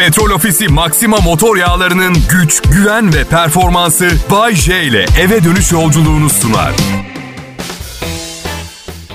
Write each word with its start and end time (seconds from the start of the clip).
Petrol 0.00 0.30
Ofisi 0.30 0.68
Maxima 0.68 1.16
motor 1.16 1.56
yağlarının 1.56 2.16
güç, 2.30 2.62
güven 2.62 3.14
ve 3.14 3.24
performansı 3.24 4.10
Bay 4.30 4.54
J 4.54 4.82
ile 4.82 5.06
eve 5.20 5.44
dönüş 5.44 5.72
yolculuğunu 5.72 6.30
sunar. 6.30 6.72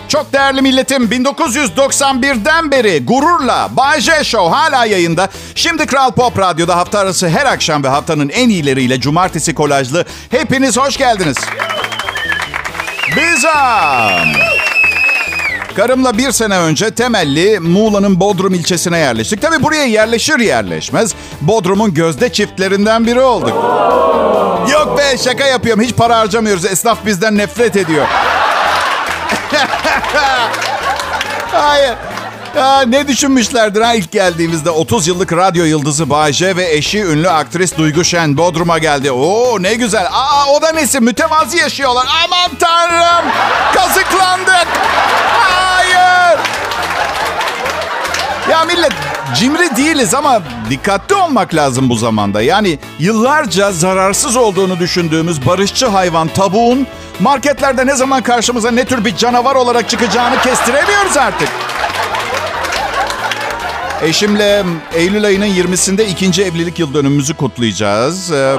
Çok 0.08 0.34
değerli 0.34 0.62
milletim 0.62 1.04
1991'den 1.04 2.72
beri 2.72 3.06
gururla 3.06 3.70
Bay 3.72 4.02
J 4.02 4.24
Show 4.24 4.56
hala 4.58 4.86
yayında. 4.86 5.30
Şimdi 5.56 5.86
Kral 5.86 6.12
Pop 6.12 6.40
Radyo'da 6.40 6.78
hafta 6.78 7.00
arası 7.00 7.30
her 7.30 7.46
akşam 7.46 7.84
ve 7.84 7.88
haftanın 7.88 8.30
en 8.30 8.50
iyileriyle 8.50 9.00
cumartesi 9.00 9.56
kolajlı. 9.56 10.06
Hepiniz 10.32 10.78
hoş 10.78 10.98
geldiniz. 10.98 11.38
Bizam. 13.16 14.55
Karımla 15.76 16.18
bir 16.18 16.32
sene 16.32 16.58
önce 16.58 16.92
temelli 16.92 17.60
Muğla'nın 17.60 18.20
Bodrum 18.20 18.54
ilçesine 18.54 18.98
yerleştik. 18.98 19.42
Tabii 19.42 19.64
buraya 19.64 19.86
yerleşir 19.86 20.40
yerleşmez 20.40 21.16
Bodrum'un 21.42 21.94
gözde 21.94 22.34
çiftlerinden 22.34 23.08
biri 23.08 23.22
olduk. 23.22 23.54
Yok 24.72 24.98
be 24.98 25.18
şaka 25.18 25.46
yapıyorum. 25.46 25.84
Hiç 25.84 25.96
para 25.96 26.20
harcamıyoruz. 26.20 26.66
Esnaf 26.66 27.06
bizden 27.06 27.38
nefret 27.38 27.76
ediyor. 27.76 28.06
Hayır. 31.52 31.94
Ya 32.58 32.82
ne 32.82 33.08
düşünmüşlerdir 33.08 33.82
ha 33.82 33.94
ilk 33.94 34.12
geldiğimizde 34.12 34.70
30 34.70 35.08
yıllık 35.08 35.34
radyo 35.34 35.66
yıldızı 35.66 36.10
Bayce 36.10 36.56
ve 36.56 36.72
eşi 36.72 37.04
ünlü 37.04 37.30
aktris 37.30 37.78
Duygu 37.78 38.04
Şen 38.04 38.38
Bodrum'a 38.38 38.78
geldi. 38.78 39.12
Oo 39.12 39.64
ne 39.64 39.74
güzel. 39.74 40.08
Aa 40.12 40.46
o 40.52 40.62
da 40.62 40.72
nesi? 40.72 41.00
Mütevazi 41.00 41.58
yaşıyorlar. 41.58 42.08
Aman 42.26 42.52
tanrım. 42.60 43.26
Kazıklandık. 43.74 44.68
Değiliz 49.78 50.14
ama 50.14 50.42
dikkatli 50.70 51.16
olmak 51.16 51.56
lazım 51.56 51.90
bu 51.90 51.96
zamanda. 51.96 52.42
Yani 52.42 52.80
yıllarca 53.00 53.72
zararsız 53.72 54.36
olduğunu 54.36 54.80
düşündüğümüz 54.80 55.46
barışçı 55.46 55.86
hayvan 55.86 56.28
tavuğun 56.28 56.88
marketlerde 57.20 57.88
ne 57.88 57.96
zaman 57.96 58.24
karşımıza 58.24 58.72
ne 58.72 58.86
tür 58.86 59.06
bir 59.06 59.16
canavar 59.16 59.56
olarak 59.56 59.90
çıkacağını 59.90 60.42
kestiremiyoruz 60.42 61.18
artık. 61.18 61.50
Eşimle 64.02 64.64
Eylül 64.94 65.26
ayının 65.26 65.46
20'sinde 65.46 66.04
ikinci 66.06 66.44
evlilik 66.44 66.80
yıl 66.80 66.94
dönümümüzü 66.94 67.34
kutlayacağız. 67.34 68.32
Ee, 68.32 68.56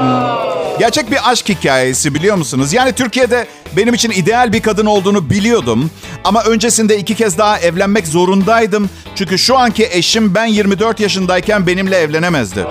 gerçek 0.78 1.10
bir 1.10 1.30
aşk 1.30 1.48
hikayesi 1.48 2.14
biliyor 2.14 2.36
musunuz? 2.36 2.72
Yani 2.72 2.92
Türkiye'de 2.92 3.46
benim 3.76 3.94
için 3.94 4.10
ideal 4.10 4.52
bir 4.52 4.62
kadın 4.62 4.86
olduğunu 4.86 5.30
biliyordum. 5.30 5.90
Ama 6.24 6.42
öncesinde 6.42 6.98
iki 6.98 7.14
kez 7.14 7.38
daha 7.38 7.58
evlenmek 7.58 8.06
zorundaydım. 8.06 8.90
Çünkü 9.14 9.38
şu 9.38 9.58
anki 9.58 9.88
eşim 9.92 10.34
ben 10.34 10.46
24 10.46 11.00
yaşındayken 11.00 11.66
benimle 11.66 11.96
evlenemezdi. 11.96 12.66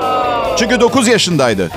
Çünkü 0.59 0.79
9 0.79 1.07
yaşındaydı. 1.07 1.71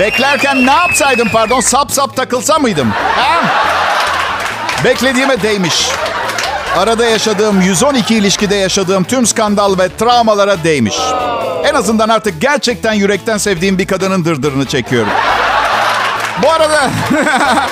Beklerken 0.00 0.66
ne 0.66 0.70
yapsaydım 0.70 1.28
pardon? 1.28 1.60
Sap 1.60 1.92
sap 1.92 2.16
takılsa 2.16 2.58
mıydım? 2.58 2.90
Ha? 3.16 3.44
Beklediğime 4.84 5.42
değmiş. 5.42 5.88
Arada 6.78 7.04
yaşadığım 7.04 7.60
112 7.60 8.14
ilişkide 8.14 8.54
yaşadığım 8.54 9.04
tüm 9.04 9.26
skandal 9.26 9.78
ve 9.78 9.96
travmalara 9.96 10.64
değmiş. 10.64 10.96
En 11.64 11.74
azından 11.74 12.08
artık 12.08 12.40
gerçekten 12.40 12.92
yürekten 12.92 13.38
sevdiğim 13.38 13.78
bir 13.78 13.86
kadının 13.86 14.24
dırdırını 14.24 14.66
çekiyorum. 14.66 15.10
Bu 16.42 16.50
arada... 16.50 16.90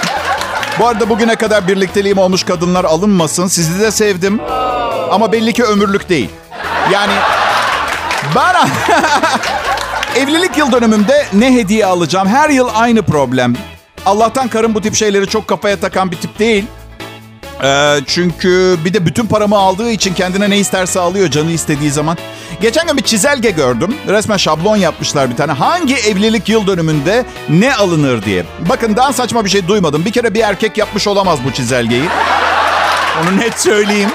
Bu 0.78 0.86
arada 0.86 1.08
bugüne 1.08 1.36
kadar 1.36 1.68
birlikteliğim 1.68 2.18
olmuş 2.18 2.44
kadınlar 2.44 2.84
alınmasın. 2.84 3.46
Sizi 3.46 3.80
de 3.80 3.90
sevdim. 3.90 4.40
Ama 5.10 5.32
belli 5.32 5.52
ki 5.52 5.64
ömürlük 5.64 6.08
değil. 6.08 6.30
Yani 6.92 7.12
bana 8.34 8.68
evlilik 10.16 10.58
yıl 10.58 10.72
dönümümde 10.72 11.26
ne 11.32 11.54
hediye 11.54 11.86
alacağım? 11.86 12.28
Her 12.28 12.50
yıl 12.50 12.68
aynı 12.74 13.02
problem. 13.02 13.56
Allah'tan 14.06 14.48
karım 14.48 14.74
bu 14.74 14.80
tip 14.80 14.94
şeyleri 14.94 15.26
çok 15.26 15.48
kafaya 15.48 15.80
takan 15.80 16.10
bir 16.10 16.16
tip 16.16 16.38
değil. 16.38 16.64
Ee, 17.62 18.00
çünkü 18.06 18.76
bir 18.84 18.94
de 18.94 19.06
bütün 19.06 19.26
paramı 19.26 19.56
aldığı 19.56 19.90
için 19.90 20.14
kendine 20.14 20.50
ne 20.50 20.58
isterse 20.58 21.00
alıyor 21.00 21.30
canı 21.30 21.50
istediği 21.50 21.90
zaman. 21.90 22.16
Geçen 22.60 22.86
gün 22.86 22.96
bir 22.96 23.02
çizelge 23.02 23.50
gördüm. 23.50 23.94
Resmen 24.08 24.36
şablon 24.36 24.76
yapmışlar 24.76 25.30
bir 25.30 25.36
tane. 25.36 25.52
Hangi 25.52 25.94
evlilik 25.94 26.48
yıl 26.48 26.66
dönümünde 26.66 27.24
ne 27.48 27.74
alınır 27.74 28.22
diye. 28.22 28.44
Bakın 28.68 28.96
daha 28.96 29.12
saçma 29.12 29.44
bir 29.44 29.50
şey 29.50 29.68
duymadım. 29.68 30.04
Bir 30.04 30.12
kere 30.12 30.34
bir 30.34 30.40
erkek 30.40 30.78
yapmış 30.78 31.06
olamaz 31.06 31.38
bu 31.44 31.52
çizelgeyi. 31.52 32.04
Onu 33.22 33.40
net 33.40 33.60
söyleyeyim. 33.60 34.10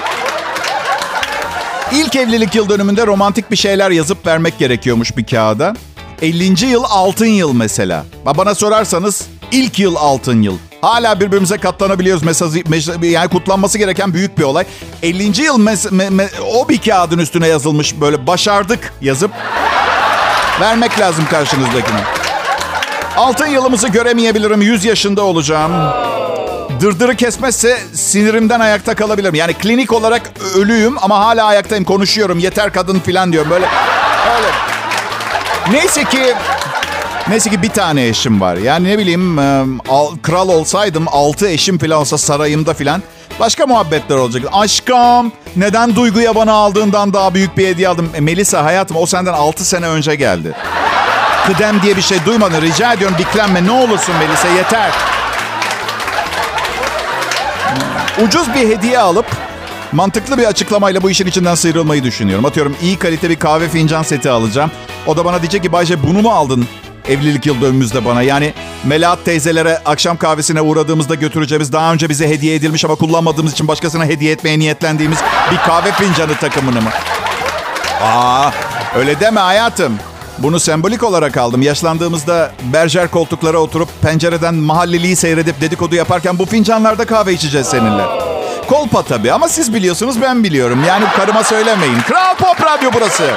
İlk 1.92 2.16
evlilik 2.16 2.54
yıl 2.54 2.68
dönümünde 2.68 3.06
romantik 3.06 3.50
bir 3.50 3.56
şeyler 3.56 3.90
yazıp 3.90 4.26
vermek 4.26 4.58
gerekiyormuş 4.58 5.16
bir 5.16 5.26
kağıda. 5.26 5.74
50. 6.22 6.66
yıl 6.66 6.84
altın 6.88 7.26
yıl 7.26 7.52
mesela. 7.52 8.04
Bana 8.26 8.54
sorarsanız 8.54 9.26
ilk 9.52 9.78
yıl 9.78 9.96
altın 9.96 10.42
yıl. 10.42 10.58
Hala 10.82 11.20
birbirimize 11.20 11.58
katlanabiliyoruz. 11.58 12.22
Mesajı, 12.22 12.62
yani 13.02 13.28
kutlanması 13.28 13.78
gereken 13.78 14.14
büyük 14.14 14.38
bir 14.38 14.42
olay. 14.42 14.64
50. 15.02 15.42
yıl 15.42 15.58
mes, 15.58 15.92
me, 15.92 16.10
me, 16.10 16.28
o 16.54 16.68
bir 16.68 16.80
kağıdın 16.80 17.18
üstüne 17.18 17.48
yazılmış 17.48 18.00
böyle 18.00 18.26
başardık 18.26 18.92
yazıp 19.00 19.30
vermek 20.60 21.00
lazım 21.00 21.24
karşınızdakine. 21.30 22.00
Altın 23.16 23.46
yılımızı 23.46 23.88
göremeyebilirim. 23.88 24.62
100 24.62 24.84
yaşında 24.84 25.22
olacağım. 25.22 25.72
Dırdırı 26.80 27.16
kesmezse 27.16 27.78
sinirimden 27.94 28.60
ayakta 28.60 28.94
kalabilirim. 28.94 29.34
Yani 29.34 29.54
klinik 29.54 29.92
olarak 29.92 30.22
ölüyüm 30.56 30.96
ama 31.02 31.18
hala 31.18 31.44
ayaktayım. 31.44 31.84
Konuşuyorum. 31.84 32.38
Yeter 32.38 32.72
kadın 32.72 33.00
falan 33.00 33.32
diyorum. 33.32 33.50
Böyle 33.50 33.66
öyle. 34.36 34.48
Neyse 35.70 36.04
ki 36.04 36.34
Neyse 37.28 37.50
ki 37.50 37.62
bir 37.62 37.68
tane 37.68 38.06
eşim 38.08 38.40
var. 38.40 38.56
Yani 38.56 38.88
ne 38.88 38.98
bileyim 38.98 39.36
kral 40.22 40.48
olsaydım 40.48 41.04
altı 41.08 41.48
eşim 41.48 41.78
falan 41.78 41.98
olsa 42.00 42.18
sarayımda 42.18 42.74
falan 42.74 43.02
başka 43.40 43.66
muhabbetler 43.66 44.16
olacak. 44.16 44.44
Aşkım 44.52 45.32
neden 45.56 45.96
duyguya 45.96 46.34
bana 46.34 46.52
aldığından 46.52 47.12
daha 47.12 47.34
büyük 47.34 47.56
bir 47.56 47.66
hediye 47.68 47.88
aldım? 47.88 48.10
E, 48.14 48.20
Melisa 48.20 48.64
hayatım 48.64 48.96
o 48.96 49.06
senden 49.06 49.32
altı 49.32 49.64
sene 49.64 49.86
önce 49.86 50.14
geldi. 50.14 50.52
Kıdem 51.46 51.82
diye 51.82 51.96
bir 51.96 52.02
şey 52.02 52.18
duymadın. 52.26 52.62
Rica 52.62 52.92
ediyorum 52.92 53.16
diklenme 53.18 53.64
ne 53.66 53.70
olursun 53.70 54.14
Melisa 54.16 54.48
yeter. 54.48 54.90
Ucuz 58.24 58.54
bir 58.54 58.68
hediye 58.68 58.98
alıp 58.98 59.26
mantıklı 59.92 60.38
bir 60.38 60.44
açıklamayla 60.44 61.02
bu 61.02 61.10
işin 61.10 61.26
içinden 61.26 61.54
sıyrılmayı 61.54 62.04
düşünüyorum. 62.04 62.44
Atıyorum 62.44 62.76
iyi 62.82 62.98
kalite 62.98 63.30
bir 63.30 63.36
kahve 63.36 63.68
fincan 63.68 64.02
seti 64.02 64.30
alacağım. 64.30 64.70
O 65.06 65.16
da 65.16 65.24
bana 65.24 65.42
diyecek 65.42 65.62
ki 65.62 65.72
Bayce 65.72 66.02
bunu 66.02 66.22
mu 66.22 66.30
aldın? 66.30 66.68
Evlilik 67.08 67.46
yıl 67.46 67.60
dönümümüzde 67.60 68.04
bana. 68.04 68.22
Yani 68.22 68.52
Melahat 68.84 69.24
teyzelere 69.24 69.78
akşam 69.84 70.16
kahvesine 70.16 70.60
uğradığımızda 70.60 71.14
götüreceğimiz 71.14 71.72
daha 71.72 71.92
önce 71.92 72.08
bize 72.08 72.28
hediye 72.28 72.54
edilmiş 72.54 72.84
ama 72.84 72.94
kullanmadığımız 72.94 73.52
için 73.52 73.68
başkasına 73.68 74.04
hediye 74.04 74.32
etmeye 74.32 74.58
niyetlendiğimiz 74.58 75.18
bir 75.52 75.56
kahve 75.56 75.92
fincanı 75.92 76.34
takımını 76.34 76.80
mı? 76.80 76.90
Aa, 78.02 78.50
öyle 78.96 79.20
deme 79.20 79.40
hayatım. 79.40 79.98
Bunu 80.38 80.60
sembolik 80.60 81.02
olarak 81.02 81.36
aldım. 81.36 81.62
Yaşlandığımızda 81.62 82.50
berjer 82.62 83.08
koltuklara 83.08 83.58
oturup 83.58 83.88
pencereden 84.02 84.54
mahalleliyi 84.54 85.16
seyredip 85.16 85.60
dedikodu 85.60 85.94
yaparken 85.94 86.38
bu 86.38 86.46
fincanlarda 86.46 87.04
kahve 87.04 87.32
içeceğiz 87.32 87.66
seninle. 87.66 88.04
Kolpa 88.68 89.02
tabii 89.02 89.32
ama 89.32 89.48
siz 89.48 89.74
biliyorsunuz 89.74 90.22
ben 90.22 90.44
biliyorum. 90.44 90.84
Yani 90.88 91.04
karıma 91.16 91.44
söylemeyin. 91.44 92.00
Kral 92.08 92.34
Pop 92.36 92.62
Radyo 92.66 92.90
burası. 92.94 93.30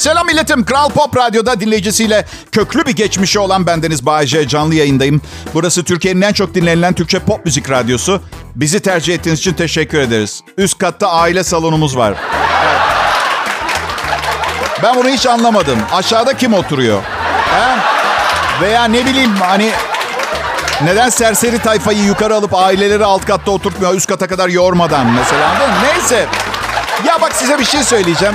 Selam 0.00 0.26
milletim. 0.26 0.64
Kral 0.64 0.88
Pop 0.88 1.16
Radyo'da 1.16 1.60
dinleyicisiyle 1.60 2.24
köklü 2.52 2.86
bir 2.86 2.92
geçmişi 2.92 3.38
olan 3.38 3.66
bendeniz 3.66 4.06
Bayece 4.06 4.48
canlı 4.48 4.74
yayındayım. 4.74 5.22
Burası 5.54 5.84
Türkiye'nin 5.84 6.22
en 6.22 6.32
çok 6.32 6.54
dinlenilen 6.54 6.94
Türkçe 6.94 7.18
pop 7.18 7.44
müzik 7.44 7.70
radyosu. 7.70 8.22
Bizi 8.54 8.80
tercih 8.80 9.14
ettiğiniz 9.14 9.38
için 9.38 9.52
teşekkür 9.52 9.98
ederiz. 9.98 10.42
Üst 10.58 10.78
katta 10.78 11.08
aile 11.08 11.44
salonumuz 11.44 11.96
var. 11.96 12.14
Ben 14.82 14.96
bunu 14.96 15.08
hiç 15.08 15.26
anlamadım. 15.26 15.78
Aşağıda 15.92 16.36
kim 16.36 16.54
oturuyor? 16.54 17.02
He? 17.50 17.76
Veya 18.62 18.84
ne 18.84 19.06
bileyim 19.06 19.36
hani 19.36 19.70
neden 20.84 21.08
serseri 21.08 21.58
tayfayı 21.58 22.02
yukarı 22.02 22.34
alıp 22.34 22.54
aileleri 22.54 23.04
alt 23.04 23.24
katta 23.24 23.50
oturtmuyor 23.50 23.94
üst 23.94 24.08
kata 24.08 24.26
kadar 24.26 24.48
yormadan 24.48 25.06
mesela. 25.06 25.56
Neyse. 25.82 26.26
Ya 27.06 27.20
bak 27.20 27.32
size 27.32 27.58
bir 27.58 27.64
şey 27.64 27.82
söyleyeceğim 27.82 28.34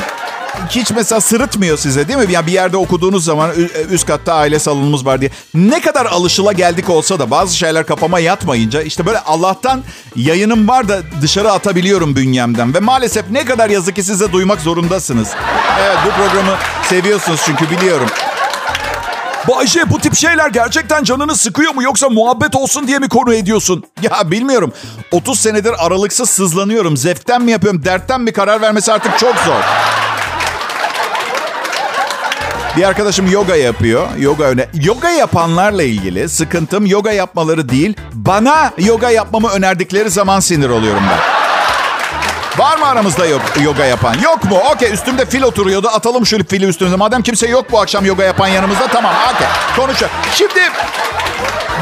hiç 0.69 0.91
mesela 0.91 1.21
sırıtmıyor 1.21 1.77
size 1.77 2.07
değil 2.07 2.19
mi? 2.19 2.25
Yani 2.33 2.47
bir 2.47 2.51
yerde 2.51 2.77
okuduğunuz 2.77 3.25
zaman 3.25 3.51
üst 3.91 4.05
katta 4.05 4.33
aile 4.33 4.59
salonumuz 4.59 5.05
var 5.05 5.21
diye. 5.21 5.31
Ne 5.53 5.81
kadar 5.81 6.05
alışıla 6.05 6.53
geldik 6.53 6.89
olsa 6.89 7.19
da 7.19 7.31
bazı 7.31 7.57
şeyler 7.57 7.85
kafama 7.85 8.19
yatmayınca 8.19 8.81
işte 8.81 9.05
böyle 9.05 9.19
Allah'tan 9.19 9.83
yayınım 10.15 10.67
var 10.67 10.89
da 10.89 10.99
dışarı 11.21 11.51
atabiliyorum 11.51 12.15
bünyemden. 12.15 12.73
Ve 12.73 12.79
maalesef 12.79 13.25
ne 13.31 13.45
kadar 13.45 13.69
yazık 13.69 13.95
ki 13.95 14.03
size 14.03 14.31
duymak 14.31 14.61
zorundasınız. 14.61 15.29
Evet 15.81 15.97
bu 16.05 16.09
programı 16.09 16.57
seviyorsunuz 16.89 17.41
çünkü 17.45 17.69
biliyorum. 17.71 18.07
Bayce 19.47 19.89
bu 19.89 19.99
tip 19.99 20.15
şeyler 20.15 20.49
gerçekten 20.49 21.03
canını 21.03 21.35
sıkıyor 21.35 21.73
mu 21.75 21.83
yoksa 21.83 22.09
muhabbet 22.09 22.55
olsun 22.55 22.87
diye 22.87 22.99
mi 22.99 23.09
konu 23.09 23.33
ediyorsun? 23.33 23.83
Ya 24.01 24.31
bilmiyorum. 24.31 24.73
30 25.11 25.39
senedir 25.39 25.85
aralıksız 25.85 26.29
sızlanıyorum. 26.29 26.97
Zevkten 26.97 27.41
mi 27.41 27.51
yapıyorum, 27.51 27.85
dertten 27.85 28.21
mi 28.21 28.33
karar 28.33 28.61
vermesi 28.61 28.93
artık 28.93 29.19
çok 29.19 29.35
zor. 29.35 29.61
Bir 32.77 32.83
arkadaşım 32.83 33.31
yoga 33.31 33.55
yapıyor. 33.55 34.07
Yoga 34.17 34.43
öne. 34.43 34.67
Yoga 34.73 35.09
yapanlarla 35.09 35.83
ilgili 35.83 36.29
sıkıntım 36.29 36.85
yoga 36.85 37.11
yapmaları 37.11 37.69
değil, 37.69 37.95
bana 38.13 38.71
yoga 38.77 39.09
yapmamı 39.09 39.49
önerdikleri 39.49 40.09
zaman 40.09 40.39
sinir 40.39 40.69
oluyorum 40.69 41.03
ben. 41.11 41.19
Var 42.63 42.77
mı 42.77 42.85
aramızda 42.87 43.25
yok, 43.25 43.41
yoga 43.63 43.85
yapan? 43.85 44.15
Yok 44.23 44.43
mu? 44.43 44.59
Okey 44.73 44.93
üstümde 44.93 45.25
fil 45.25 45.41
oturuyordu. 45.41 45.87
Atalım 45.87 46.25
şu 46.25 46.45
fili 46.47 46.65
üstümüze. 46.65 46.95
Madem 46.95 47.21
kimse 47.21 47.47
yok 47.47 47.71
bu 47.71 47.79
akşam 47.79 48.05
yoga 48.05 48.23
yapan 48.23 48.47
yanımızda 48.47 48.87
tamam 48.87 49.13
okey 49.35 49.47
konuşalım. 49.75 50.13
Şimdi 50.33 50.59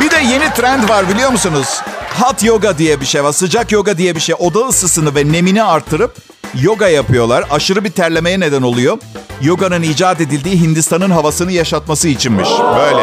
bir 0.02 0.12
de 0.12 0.18
yeni 0.18 0.54
trend 0.54 0.90
var 0.90 1.10
biliyor 1.10 1.30
musunuz? 1.30 1.82
Hot 2.20 2.44
yoga 2.44 2.78
diye 2.78 3.02
bir 3.02 3.06
şey 3.06 3.24
var. 3.24 3.32
Sıcak 3.32 3.72
yoga 3.72 3.98
diye 3.98 4.16
bir 4.16 4.20
şey. 4.20 4.36
Oda 4.40 4.60
ısısını 4.60 5.16
ve 5.16 5.32
nemini 5.32 5.64
artırıp 5.64 6.16
yoga 6.62 6.88
yapıyorlar. 6.88 7.44
Aşırı 7.52 7.84
bir 7.84 7.92
terlemeye 7.92 8.40
neden 8.40 8.62
oluyor. 8.62 8.98
Yoga'nın 9.42 9.82
icat 9.82 10.22
edildiği 10.22 10.62
Hindistan'ın 10.62 11.10
havasını 11.10 11.52
yaşatması 11.52 12.08
içinmiş. 12.08 12.50
Böyle. 12.78 13.02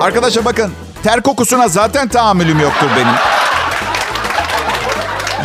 Arkadaşlar 0.00 0.44
bakın 0.44 0.72
ter 1.02 1.20
kokusuna 1.20 1.68
zaten 1.68 2.08
tahammülüm 2.08 2.60
yoktur 2.60 2.88
benim. 2.96 3.14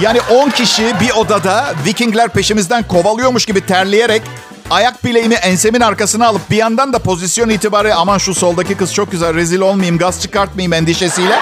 Yani 0.01 0.19
10 0.31 0.49
kişi 0.49 0.95
bir 1.01 1.11
odada 1.11 1.73
Vikingler 1.85 2.29
peşimizden 2.29 2.83
kovalıyormuş 2.83 3.45
gibi 3.45 3.65
terleyerek 3.65 4.21
ayak 4.69 5.05
bileğimi 5.05 5.35
ensemin 5.35 5.81
arkasına 5.81 6.27
alıp 6.27 6.49
bir 6.49 6.57
yandan 6.57 6.93
da 6.93 6.99
pozisyon 6.99 7.49
itibarı 7.49 7.95
aman 7.95 8.17
şu 8.17 8.33
soldaki 8.35 8.75
kız 8.75 8.93
çok 8.93 9.11
güzel 9.11 9.35
rezil 9.35 9.59
olmayayım 9.59 9.97
gaz 9.97 10.21
çıkartmayayım 10.21 10.73
endişesiyle. 10.73 11.39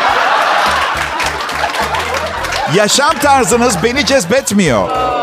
Yaşam 2.75 3.19
tarzınız 3.21 3.75
beni 3.83 4.05
cezbetmiyor. 4.05 5.20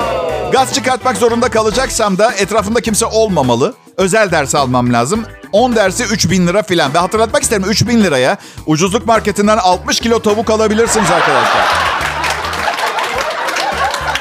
Gaz 0.52 0.74
çıkartmak 0.74 1.16
zorunda 1.16 1.48
kalacaksam 1.48 2.18
da 2.18 2.32
etrafımda 2.32 2.80
kimse 2.80 3.06
olmamalı. 3.06 3.74
Özel 3.96 4.30
ders 4.30 4.54
almam 4.54 4.92
lazım. 4.92 5.24
10 5.52 5.76
dersi 5.76 6.04
3000 6.04 6.46
lira 6.46 6.62
filan. 6.62 6.94
Ve 6.94 6.98
hatırlatmak 6.98 7.42
isterim 7.42 7.64
3000 7.68 8.04
liraya 8.04 8.36
ucuzluk 8.66 9.06
marketinden 9.06 9.56
60 9.56 10.00
kilo 10.00 10.18
tavuk 10.22 10.50
alabilirsiniz 10.50 11.10
arkadaşlar. 11.10 11.66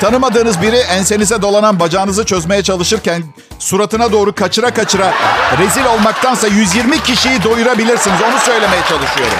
Tanımadığınız 0.01 0.62
biri 0.62 0.75
ensenize 0.77 1.41
dolanan 1.41 1.79
bacağınızı 1.79 2.25
çözmeye 2.25 2.63
çalışırken 2.63 3.23
suratına 3.59 4.12
doğru 4.12 4.35
kaçıra 4.35 4.73
kaçıra 4.73 5.13
rezil 5.59 5.85
olmaktansa 5.85 6.47
120 6.47 7.03
kişiyi 7.03 7.44
doyurabilirsiniz. 7.44 8.21
Onu 8.21 8.39
söylemeye 8.39 8.81
çalışıyorum. 8.81 9.38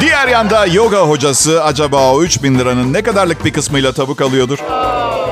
Diğer 0.00 0.28
yanda 0.28 0.66
yoga 0.66 0.98
hocası 0.98 1.64
acaba 1.64 2.12
o 2.12 2.22
3000 2.22 2.58
liranın 2.58 2.92
ne 2.92 3.02
kadarlık 3.02 3.44
bir 3.44 3.52
kısmıyla 3.52 3.92
tavuk 3.92 4.20
alıyordur? 4.20 4.58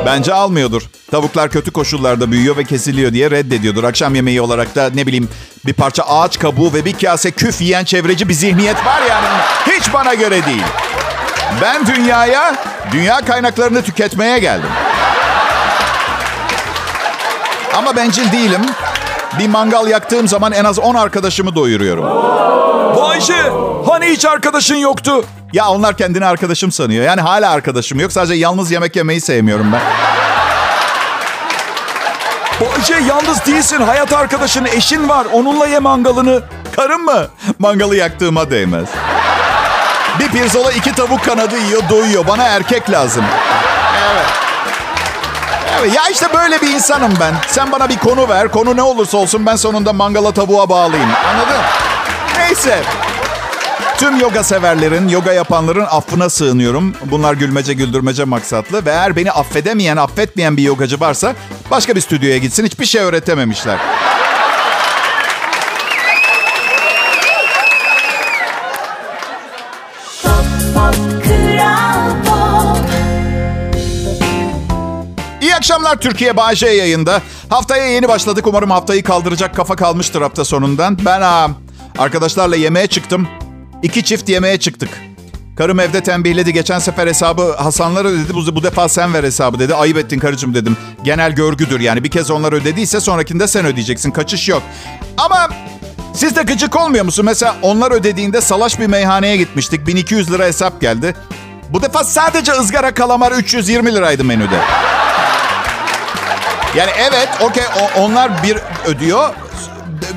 Bence 0.07 0.35
almıyordur. 0.35 0.83
Tavuklar 1.11 1.51
kötü 1.51 1.71
koşullarda 1.71 2.31
büyüyor 2.31 2.57
ve 2.57 2.65
kesiliyor 2.65 3.13
diye 3.13 3.31
reddediyordur. 3.31 3.85
Akşam 3.85 4.15
yemeği 4.15 4.41
olarak 4.41 4.75
da 4.75 4.91
ne 4.95 5.07
bileyim 5.07 5.29
bir 5.67 5.73
parça 5.73 6.03
ağaç 6.03 6.39
kabuğu 6.39 6.73
ve 6.75 6.85
bir 6.85 6.93
kase 6.99 7.31
küf 7.31 7.61
yiyen 7.61 7.85
çevreci 7.85 8.29
bir 8.29 8.35
zihniyet 8.35 8.87
var 8.87 9.03
yani. 9.09 9.27
Hiç 9.67 9.93
bana 9.93 10.15
göre 10.15 10.47
değil. 10.47 10.63
Ben 11.63 11.87
dünyaya, 11.87 12.57
dünya 12.93 13.21
kaynaklarını 13.21 13.83
tüketmeye 13.83 14.39
geldim. 14.39 14.71
Ama 17.77 17.97
bencil 17.97 18.33
değilim. 18.33 18.61
Bir 19.39 19.49
mangal 19.49 19.87
yaktığım 19.89 20.29
zaman 20.29 20.53
en 20.53 20.65
az 20.65 20.79
10 20.79 20.95
arkadaşımı 20.95 21.55
doyuruyorum. 21.55 22.05
Bayce 22.97 23.53
hani 23.87 24.07
hiç 24.07 24.25
arkadaşın 24.25 24.75
yoktu? 24.75 25.25
Ya 25.53 25.69
onlar 25.69 25.97
kendini 25.97 26.27
arkadaşım 26.27 26.73
sanıyor. 26.73 27.05
Yani 27.05 27.21
hala 27.21 27.51
arkadaşım 27.51 28.01
yok. 28.01 28.13
Sadece 28.13 28.35
yalnız 28.35 28.71
yemek 28.71 28.97
yemeyi 28.97 29.21
sevmiyorum 29.21 29.73
ben. 29.73 29.81
Bayce 32.61 32.95
yalnız 33.09 33.47
değilsin. 33.47 33.81
Hayat 33.83 34.13
arkadaşın, 34.13 34.65
eşin 34.65 35.09
var. 35.09 35.27
Onunla 35.33 35.67
ye 35.67 35.79
mangalını. 35.79 36.43
Karım 36.77 37.05
mı? 37.05 37.27
Mangalı 37.59 37.97
yaktığıma 37.97 38.51
değmez. 38.51 38.89
Bir 40.19 40.29
pirzola 40.29 40.73
iki 40.73 40.95
tavuk 40.95 41.25
kanadı 41.25 41.59
yiyor, 41.59 41.83
doyuyor. 41.91 42.27
Bana 42.29 42.43
erkek 42.43 42.91
lazım. 42.91 43.25
Evet. 44.13 44.27
Evet, 45.81 45.95
ya 45.97 46.03
işte 46.11 46.27
böyle 46.35 46.61
bir 46.61 46.71
insanım 46.75 47.13
ben. 47.21 47.35
Sen 47.49 47.73
bana 47.73 47.89
bir 47.89 47.99
konu 47.99 48.29
ver. 48.29 48.49
Konu 48.49 48.77
ne 48.77 48.83
olursa 48.83 49.19
olsun 49.19 49.47
ben 49.47 49.57
sonunda 49.57 49.93
mangala 49.93 50.33
tavuğa 50.33 50.69
bağlayayım. 50.69 51.11
Anladın? 51.33 51.61
Neyse. 52.39 52.83
Tüm 53.99 54.21
yoga 54.21 54.45
severlerin, 54.45 55.09
yoga 55.09 55.33
yapanların 55.33 55.87
affına 55.91 56.29
sığınıyorum. 56.29 56.95
Bunlar 57.05 57.35
gülmece 57.35 57.75
güldürmece 57.75 58.25
maksatlı. 58.25 58.85
Ve 58.87 58.91
eğer 58.91 59.17
beni 59.17 59.33
affedemeyen, 59.33 59.97
affetmeyen 59.97 60.57
bir 60.57 60.63
yogacı 60.63 61.01
varsa 61.01 61.35
başka 61.71 61.95
bir 61.97 62.01
stüdyoya 62.01 62.39
gitsin. 62.39 62.65
Hiçbir 62.65 62.87
şey 62.87 63.03
öğretememişler. 63.03 63.79
İyi 75.43 75.55
akşamlar 75.55 75.97
Türkiye 75.97 76.37
Bağcay 76.37 76.77
yayında. 76.77 77.23
Haftaya 77.49 77.85
yeni 77.87 78.09
başladık. 78.09 78.47
Umarım 78.47 78.71
haftayı 78.71 79.03
kaldıracak 79.05 79.57
kafa 79.57 79.77
kalmıştır 79.77 80.23
hafta 80.23 80.45
sonundan. 80.45 80.99
Ben 81.05 81.21
aa, 81.21 81.49
arkadaşlarla 81.99 82.57
yemeğe 82.57 82.87
çıktım. 82.87 83.29
İki 83.83 84.05
çift 84.05 84.29
yemeğe 84.29 84.59
çıktık. 84.59 84.91
Karım 85.57 85.81
evde 85.81 86.03
tembihledi. 86.03 86.53
Geçen 86.53 86.79
sefer 86.79 87.07
hesabı 87.07 87.53
Hasanlar 87.53 88.05
ödedi. 88.05 88.35
Bu, 88.35 88.57
bu 88.57 88.63
defa 88.63 88.89
sen 88.89 89.15
ver 89.15 89.25
hesabı 89.25 89.59
dedi. 89.59 89.75
Ayıp 89.75 89.97
ettin 89.97 90.19
karıcığım 90.19 90.55
dedim. 90.55 90.77
Genel 91.05 91.33
görgüdür 91.33 91.81
yani. 91.81 92.05
Bir 92.05 92.11
kez 92.11 92.31
onlar 92.31 92.53
ödediyse 92.53 93.01
sonrakinde 93.01 93.49
sen 93.49 93.67
ödeyeceksin. 93.67 94.11
Kaçış 94.11 94.49
yok. 94.49 94.63
Ama 95.17 95.49
siz 96.15 96.37
de 96.37 96.43
gıcık 96.43 96.77
olmuyor 96.77 97.05
musun? 97.05 97.25
Mesela 97.25 97.57
onlar 97.63 97.93
ödediğinde 97.93 98.41
salaş 98.41 98.79
bir 98.79 98.87
meyhaneye 98.87 99.37
gitmiştik. 99.37 99.87
1200 99.87 100.33
lira 100.33 100.45
hesap 100.45 100.81
geldi. 100.81 101.15
Bu 101.71 101.83
defa 101.83 102.05
sadece 102.05 102.53
ızgara 102.53 102.95
kalamar 102.95 103.33
320 103.33 103.95
liraydı 103.95 104.25
menüde. 104.25 104.59
Yani 106.77 106.91
evet 106.99 107.29
okey 107.41 107.65
onlar 107.99 108.43
bir 108.43 108.59
ödüyor. 108.87 109.35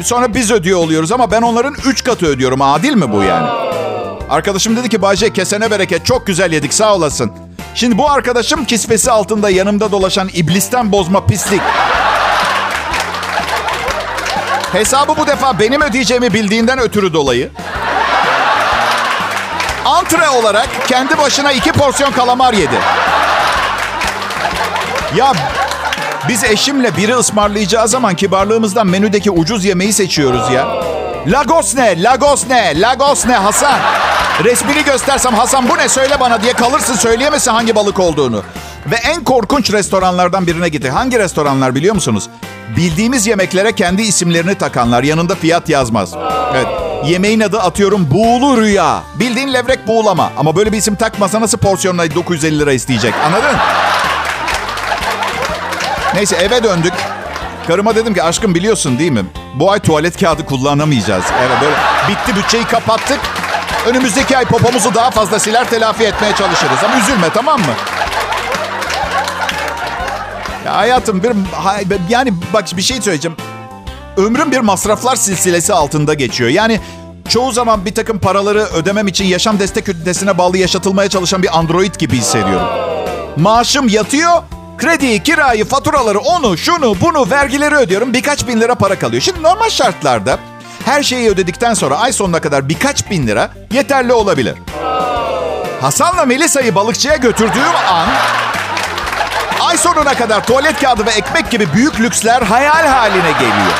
Sonra 0.03 0.33
biz 0.33 0.51
ödüyor 0.51 0.79
oluyoruz 0.79 1.11
ama 1.11 1.31
ben 1.31 1.41
onların 1.41 1.75
3 1.85 2.03
katı 2.03 2.25
ödüyorum. 2.25 2.61
Adil 2.61 2.93
mi 2.93 3.11
bu 3.11 3.23
yani? 3.23 3.47
Arkadaşım 4.29 4.75
dedi 4.75 4.89
ki 4.89 5.01
Bayce 5.01 5.33
kesene 5.33 5.71
bereket 5.71 6.05
çok 6.05 6.27
güzel 6.27 6.51
yedik 6.53 6.73
sağ 6.73 6.95
olasın. 6.95 7.31
Şimdi 7.75 7.97
bu 7.97 8.11
arkadaşım 8.11 8.65
kisvesi 8.65 9.11
altında 9.11 9.49
yanımda 9.49 9.91
dolaşan 9.91 10.29
iblisten 10.33 10.91
bozma 10.91 11.25
pislik. 11.25 11.61
Hesabı 14.71 15.17
bu 15.17 15.27
defa 15.27 15.59
benim 15.59 15.81
ödeyeceğimi 15.81 16.33
bildiğinden 16.33 16.79
ötürü 16.79 17.13
dolayı. 17.13 17.51
Antre 19.85 20.29
olarak 20.29 20.69
kendi 20.87 21.17
başına 21.17 21.51
iki 21.51 21.71
porsiyon 21.71 22.11
kalamar 22.11 22.53
yedi. 22.53 22.75
Ya 25.15 25.33
biz 26.29 26.43
eşimle 26.43 26.97
biri 26.97 27.15
ısmarlayacağı 27.15 27.87
zaman 27.87 28.15
kibarlığımızdan 28.15 28.87
menüdeki 28.87 29.31
ucuz 29.31 29.65
yemeği 29.65 29.93
seçiyoruz 29.93 30.49
ya. 30.51 30.67
Lagos 31.27 31.75
ne? 31.75 32.03
Lagos 32.03 32.47
ne? 32.49 32.81
Lagos 32.81 33.25
ne 33.25 33.35
Hasan? 33.35 33.79
Resmini 34.43 34.83
göstersem 34.83 35.33
Hasan 35.33 35.69
bu 35.69 35.77
ne 35.77 35.89
söyle 35.89 36.19
bana 36.19 36.43
diye 36.43 36.53
kalırsın 36.53 36.95
söyleyemezsin 36.95 37.51
hangi 37.51 37.75
balık 37.75 37.99
olduğunu. 37.99 38.43
Ve 38.91 38.95
en 38.95 39.23
korkunç 39.23 39.71
restoranlardan 39.73 40.47
birine 40.47 40.69
gitti. 40.69 40.89
Hangi 40.89 41.19
restoranlar 41.19 41.75
biliyor 41.75 41.95
musunuz? 41.95 42.29
Bildiğimiz 42.77 43.27
yemeklere 43.27 43.71
kendi 43.71 44.01
isimlerini 44.01 44.55
takanlar. 44.55 45.03
Yanında 45.03 45.35
fiyat 45.35 45.69
yazmaz. 45.69 46.13
Evet. 46.53 46.67
Yemeğin 47.05 47.39
adı 47.39 47.59
atıyorum 47.59 48.07
buğulu 48.11 48.61
rüya. 48.61 49.01
Bildiğin 49.15 49.53
levrek 49.53 49.87
buğulama. 49.87 50.31
Ama 50.37 50.55
böyle 50.55 50.71
bir 50.71 50.77
isim 50.77 50.95
takmasa 50.95 51.41
nasıl 51.41 51.57
porsiyonuna 51.57 52.15
950 52.15 52.59
lira 52.59 52.73
isteyecek? 52.73 53.13
Anladın? 53.25 53.57
Neyse 56.15 56.35
eve 56.35 56.63
döndük. 56.63 56.93
Karıma 57.67 57.95
dedim 57.95 58.13
ki 58.13 58.23
aşkım 58.23 58.55
biliyorsun 58.55 58.99
değil 58.99 59.11
mi? 59.11 59.25
Bu 59.55 59.71
ay 59.71 59.79
tuvalet 59.79 60.19
kağıdı 60.19 60.45
kullanamayacağız. 60.45 61.23
Evet 61.39 61.57
böyle 61.61 61.75
bitti 62.09 62.35
bütçeyi 62.35 62.63
kapattık. 62.63 63.19
Önümüzdeki 63.87 64.37
ay 64.37 64.45
popomuzu 64.45 64.95
daha 64.95 65.11
fazla 65.11 65.39
siler 65.39 65.69
telafi 65.69 66.03
etmeye 66.03 66.35
çalışırız. 66.35 66.83
Ama 66.85 66.97
üzülme 66.97 67.29
tamam 67.33 67.59
mı? 67.59 67.73
Ya 70.65 70.75
hayatım 70.77 71.23
bir 71.23 71.31
yani 72.09 72.33
bak 72.53 72.65
bir 72.77 72.81
şey 72.81 73.01
söyleyeceğim. 73.01 73.37
Ömrüm 74.17 74.51
bir 74.51 74.59
masraflar 74.59 75.15
silsilesi 75.15 75.73
altında 75.73 76.13
geçiyor. 76.13 76.49
Yani 76.49 76.79
çoğu 77.29 77.51
zaman 77.51 77.85
bir 77.85 77.95
takım 77.95 78.19
paraları 78.19 78.59
ödemem 78.59 79.07
için 79.07 79.25
yaşam 79.25 79.59
destek 79.59 79.89
ünitesine 79.89 80.37
bağlı 80.37 80.57
yaşatılmaya 80.57 81.09
çalışan 81.09 81.43
bir 81.43 81.57
android 81.57 81.95
gibi 81.95 82.17
hissediyorum. 82.17 82.67
Maaşım 83.37 83.87
yatıyor 83.87 84.43
Krediyi, 84.77 85.23
kirayı, 85.23 85.65
faturaları, 85.65 86.19
onu, 86.19 86.57
şunu, 86.57 87.01
bunu, 87.01 87.29
vergileri 87.29 87.75
ödüyorum. 87.75 88.13
Birkaç 88.13 88.47
bin 88.47 88.61
lira 88.61 88.75
para 88.75 88.99
kalıyor. 88.99 89.21
Şimdi 89.21 89.43
normal 89.43 89.69
şartlarda 89.69 90.39
her 90.85 91.03
şeyi 91.03 91.29
ödedikten 91.29 91.73
sonra 91.73 91.97
ay 91.97 92.13
sonuna 92.13 92.41
kadar 92.41 92.69
birkaç 92.69 93.09
bin 93.09 93.27
lira 93.27 93.49
yeterli 93.71 94.13
olabilir. 94.13 94.55
Hasan'la 95.81 96.25
Melisa'yı 96.25 96.75
balıkçıya 96.75 97.15
götürdüğüm 97.15 97.75
an 97.89 98.07
ay 99.61 99.77
sonuna 99.77 100.13
kadar 100.13 100.45
tuvalet 100.45 100.81
kağıdı 100.81 101.05
ve 101.05 101.11
ekmek 101.11 101.51
gibi 101.51 101.73
büyük 101.73 101.99
lüksler 101.99 102.41
hayal 102.41 102.87
haline 102.87 103.31
geliyor. 103.31 103.73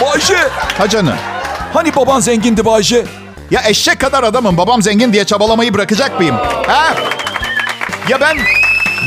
Bayce. 0.00 0.36
Ha 0.78 0.88
canım. 0.88 1.16
Hani 1.74 1.94
baban 1.96 2.20
zengindi 2.20 2.64
Bayce? 2.64 3.04
Ya 3.50 3.62
eşek 3.66 4.00
kadar 4.00 4.22
adamım. 4.22 4.56
Babam 4.56 4.82
zengin 4.82 5.12
diye 5.12 5.24
çabalamayı 5.24 5.74
bırakacak 5.74 6.18
mıyım? 6.18 6.36
Ha? 6.66 6.94
Ya 8.08 8.20
ben 8.20 8.38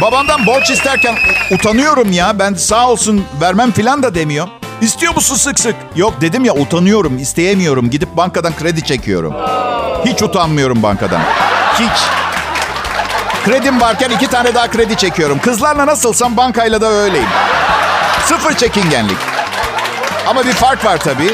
babamdan 0.02 0.46
borç 0.46 0.70
isterken 0.70 1.16
utanıyorum 1.52 2.12
ya. 2.12 2.40
Ben 2.40 2.54
sağ 2.54 2.90
olsun 2.90 3.26
vermem 3.42 3.72
filan 3.72 4.04
da 4.04 4.16
demiyor. 4.16 4.48
İstiyor 4.82 5.16
musun 5.16 5.36
sık 5.36 5.60
sık? 5.60 5.76
Yok 5.96 6.14
dedim 6.22 6.46
ya 6.46 6.54
utanıyorum, 6.54 7.18
isteyemiyorum. 7.18 7.90
Gidip 7.90 8.18
bankadan 8.18 8.56
kredi 8.56 8.84
çekiyorum. 8.84 9.34
Hiç 10.06 10.24
utanmıyorum 10.24 10.84
bankadan. 10.84 11.22
Hiç. 11.80 12.02
Kredim 13.46 13.82
varken 13.82 14.10
iki 14.10 14.28
tane 14.28 14.56
daha 14.56 14.68
kredi 14.68 14.96
çekiyorum. 14.98 15.40
Kızlarla 15.40 15.88
nasılsam 15.88 16.38
bankayla 16.38 16.82
da 16.82 16.88
öyleyim. 16.88 17.30
Sıfır 18.26 18.54
çekingenlik. 18.54 19.18
Ama 20.28 20.46
bir 20.46 20.54
fark 20.54 20.86
var 20.86 20.98
tabii. 20.98 21.34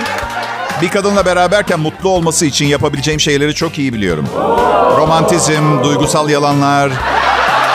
Bir 0.81 0.89
kadınla 0.89 1.25
beraberken 1.25 1.79
mutlu 1.79 2.09
olması 2.09 2.45
için 2.45 2.65
yapabileceğim 2.65 3.19
şeyleri 3.19 3.55
çok 3.55 3.77
iyi 3.77 3.93
biliyorum. 3.93 4.25
Romantizm, 4.97 5.83
duygusal 5.83 6.29
yalanlar 6.29 6.91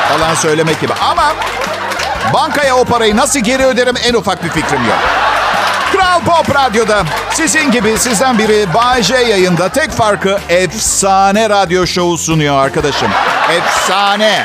falan 0.09 0.35
söylemek 0.35 0.81
gibi. 0.81 0.93
Ama 1.11 1.33
bankaya 2.35 2.77
o 2.77 2.85
parayı 2.85 3.17
nasıl 3.17 3.41
geri 3.41 3.65
öderim 3.67 3.95
en 4.05 4.15
ufak 4.15 4.45
bir 4.45 4.49
fikrim 4.49 4.85
yok. 4.85 4.99
Kral 5.93 6.21
Pop 6.21 6.55
Radyo'da 6.55 7.05
sizin 7.31 7.71
gibi 7.71 7.99
sizden 7.99 8.39
biri 8.39 8.75
Bay 8.75 9.03
J 9.03 9.15
yayında 9.15 9.69
tek 9.69 9.91
farkı 9.91 10.39
efsane 10.49 11.49
radyo 11.51 11.87
şovu 11.87 12.19
sunuyor 12.19 12.65
arkadaşım. 12.65 13.09
Efsane. 13.51 14.45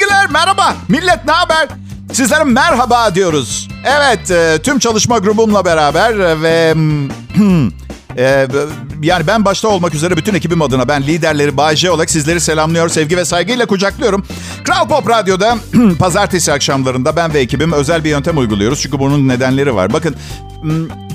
Günler, 0.00 0.26
merhaba. 0.30 0.74
Millet 0.88 1.24
ne 1.24 1.32
haber? 1.32 1.85
Sizlere 2.16 2.44
merhaba 2.44 3.14
diyoruz. 3.14 3.68
Evet, 3.84 4.30
e, 4.30 4.58
tüm 4.62 4.78
çalışma 4.78 5.18
grubumla 5.18 5.64
beraber 5.64 6.42
ve... 6.42 6.74
e, 8.18 8.46
yani 9.02 9.26
ben 9.26 9.44
başta 9.44 9.68
olmak 9.68 9.94
üzere 9.94 10.16
bütün 10.16 10.34
ekibim 10.34 10.62
adına 10.62 10.88
ben 10.88 11.02
liderleri 11.02 11.56
Bay 11.56 11.90
olarak 11.90 12.10
sizleri 12.10 12.40
selamlıyor, 12.40 12.88
sevgi 12.88 13.16
ve 13.16 13.24
saygıyla 13.24 13.66
kucaklıyorum. 13.66 14.26
Kral 14.64 14.88
Pop 14.88 15.08
Radyo'da 15.08 15.58
pazartesi 15.98 16.52
akşamlarında 16.52 17.16
ben 17.16 17.34
ve 17.34 17.40
ekibim 17.40 17.72
özel 17.72 18.04
bir 18.04 18.10
yöntem 18.10 18.38
uyguluyoruz. 18.38 18.80
Çünkü 18.82 18.98
bunun 18.98 19.28
nedenleri 19.28 19.74
var. 19.74 19.92
Bakın 19.92 20.16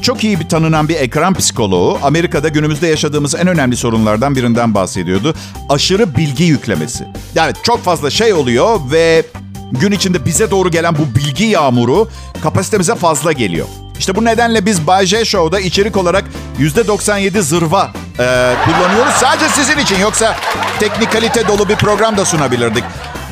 çok 0.01 0.23
iyi 0.23 0.39
bir 0.39 0.49
tanınan 0.49 0.89
bir 0.89 0.95
ekran 0.95 1.33
psikoloğu 1.33 1.99
Amerika'da 2.03 2.47
günümüzde 2.47 2.87
yaşadığımız 2.87 3.35
en 3.35 3.47
önemli 3.47 3.77
sorunlardan 3.77 4.35
birinden 4.35 4.75
bahsediyordu. 4.75 5.35
Aşırı 5.69 6.15
bilgi 6.15 6.43
yüklemesi. 6.43 7.07
Yani 7.35 7.53
çok 7.63 7.83
fazla 7.83 8.09
şey 8.09 8.33
oluyor 8.33 8.79
ve 8.91 9.25
gün 9.71 9.91
içinde 9.91 10.25
bize 10.25 10.51
doğru 10.51 10.71
gelen 10.71 10.95
bu 10.97 11.15
bilgi 11.15 11.45
yağmuru 11.45 12.07
kapasitemize 12.43 12.95
fazla 12.95 13.31
geliyor. 13.31 13.67
İşte 13.99 14.15
bu 14.15 14.25
nedenle 14.25 14.65
biz 14.65 14.87
Bay 14.87 15.05
J 15.05 15.25
Show'da 15.25 15.59
içerik 15.59 15.97
olarak 15.97 16.23
%97 16.59 17.41
zırva 17.41 17.91
e, 18.19 18.53
kullanıyoruz. 18.65 19.13
Sadece 19.13 19.49
sizin 19.49 19.77
için 19.77 19.99
yoksa 19.99 20.35
teknik 20.79 21.11
kalite 21.11 21.47
dolu 21.47 21.69
bir 21.69 21.75
program 21.75 22.17
da 22.17 22.25
sunabilirdik. 22.25 22.83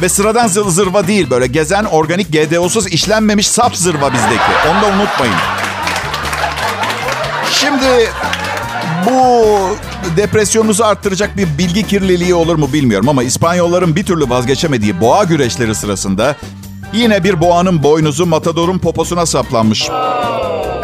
Ve 0.02 0.10
sıradan 0.10 0.48
zır 0.48 0.66
zırva 0.66 1.08
değil 1.08 1.30
böyle 1.30 1.48
gezen 1.48 1.84
organik 1.84 2.34
GDO'suz 2.34 2.88
işlenmemiş 2.88 3.48
sap 3.48 3.76
zırva 3.76 4.14
bizdeki. 4.14 4.52
Onu 4.72 4.82
da 4.82 4.86
unutmayın. 4.86 5.36
Şimdi 7.52 8.10
bu 9.06 9.46
depresyonunuzu 10.18 10.84
arttıracak 10.84 11.38
bir 11.38 11.58
bilgi 11.58 11.88
kirliliği 11.88 12.34
olur 12.34 12.56
mu 12.56 12.74
bilmiyorum 12.74 13.10
ama 13.10 13.24
İspanyolların 13.24 13.96
bir 13.96 14.06
türlü 14.06 14.30
vazgeçemediği 14.30 15.02
boğa 15.02 15.24
güreşleri 15.24 15.76
sırasında 15.76 16.36
yine 16.94 17.24
bir 17.24 17.42
boğanın 17.42 17.84
boynuzu 17.84 18.26
matadorun 18.26 18.80
poposuna 18.80 19.26
saplanmış. 19.26 19.90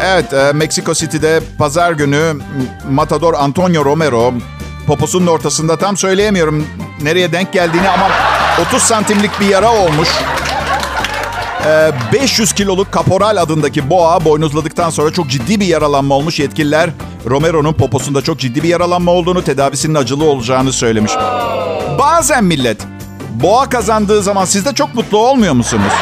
Evet, 0.00 0.32
e, 0.32 0.52
Meksiko 0.52 0.94
City'de 0.94 1.40
pazar 1.58 1.92
günü 1.92 2.32
matador 2.90 3.34
Antonio 3.34 3.84
Romero 3.84 4.34
poposunun 4.86 5.26
ortasında 5.26 5.76
tam 5.76 5.96
söyleyemiyorum 5.96 6.66
nereye 7.02 7.32
denk 7.32 7.52
geldiğini 7.52 7.88
ama 7.88 8.10
30 8.68 8.82
santimlik 8.82 9.40
bir 9.40 9.46
yara 9.46 9.72
olmuş. 9.74 10.08
500 12.12 12.52
kiloluk 12.52 12.92
kaporal 12.92 13.36
adındaki 13.36 13.90
boğa 13.90 14.24
boynuzladıktan 14.24 14.90
sonra 14.90 15.12
çok 15.12 15.28
ciddi 15.28 15.60
bir 15.60 15.66
yaralanma 15.66 16.14
olmuş. 16.14 16.40
Yetkililer 16.40 16.90
Romero'nun 17.26 17.72
poposunda 17.72 18.22
çok 18.22 18.38
ciddi 18.38 18.62
bir 18.62 18.68
yaralanma 18.68 19.12
olduğunu, 19.12 19.44
tedavisinin 19.44 19.94
acılı 19.94 20.24
olacağını 20.24 20.72
söylemiş. 20.72 21.12
Bazen 21.98 22.44
millet 22.44 22.78
boğa 23.30 23.68
kazandığı 23.68 24.22
zaman 24.22 24.44
siz 24.44 24.64
de 24.64 24.74
çok 24.74 24.94
mutlu 24.94 25.18
olmuyor 25.18 25.54
musunuz? 25.54 25.92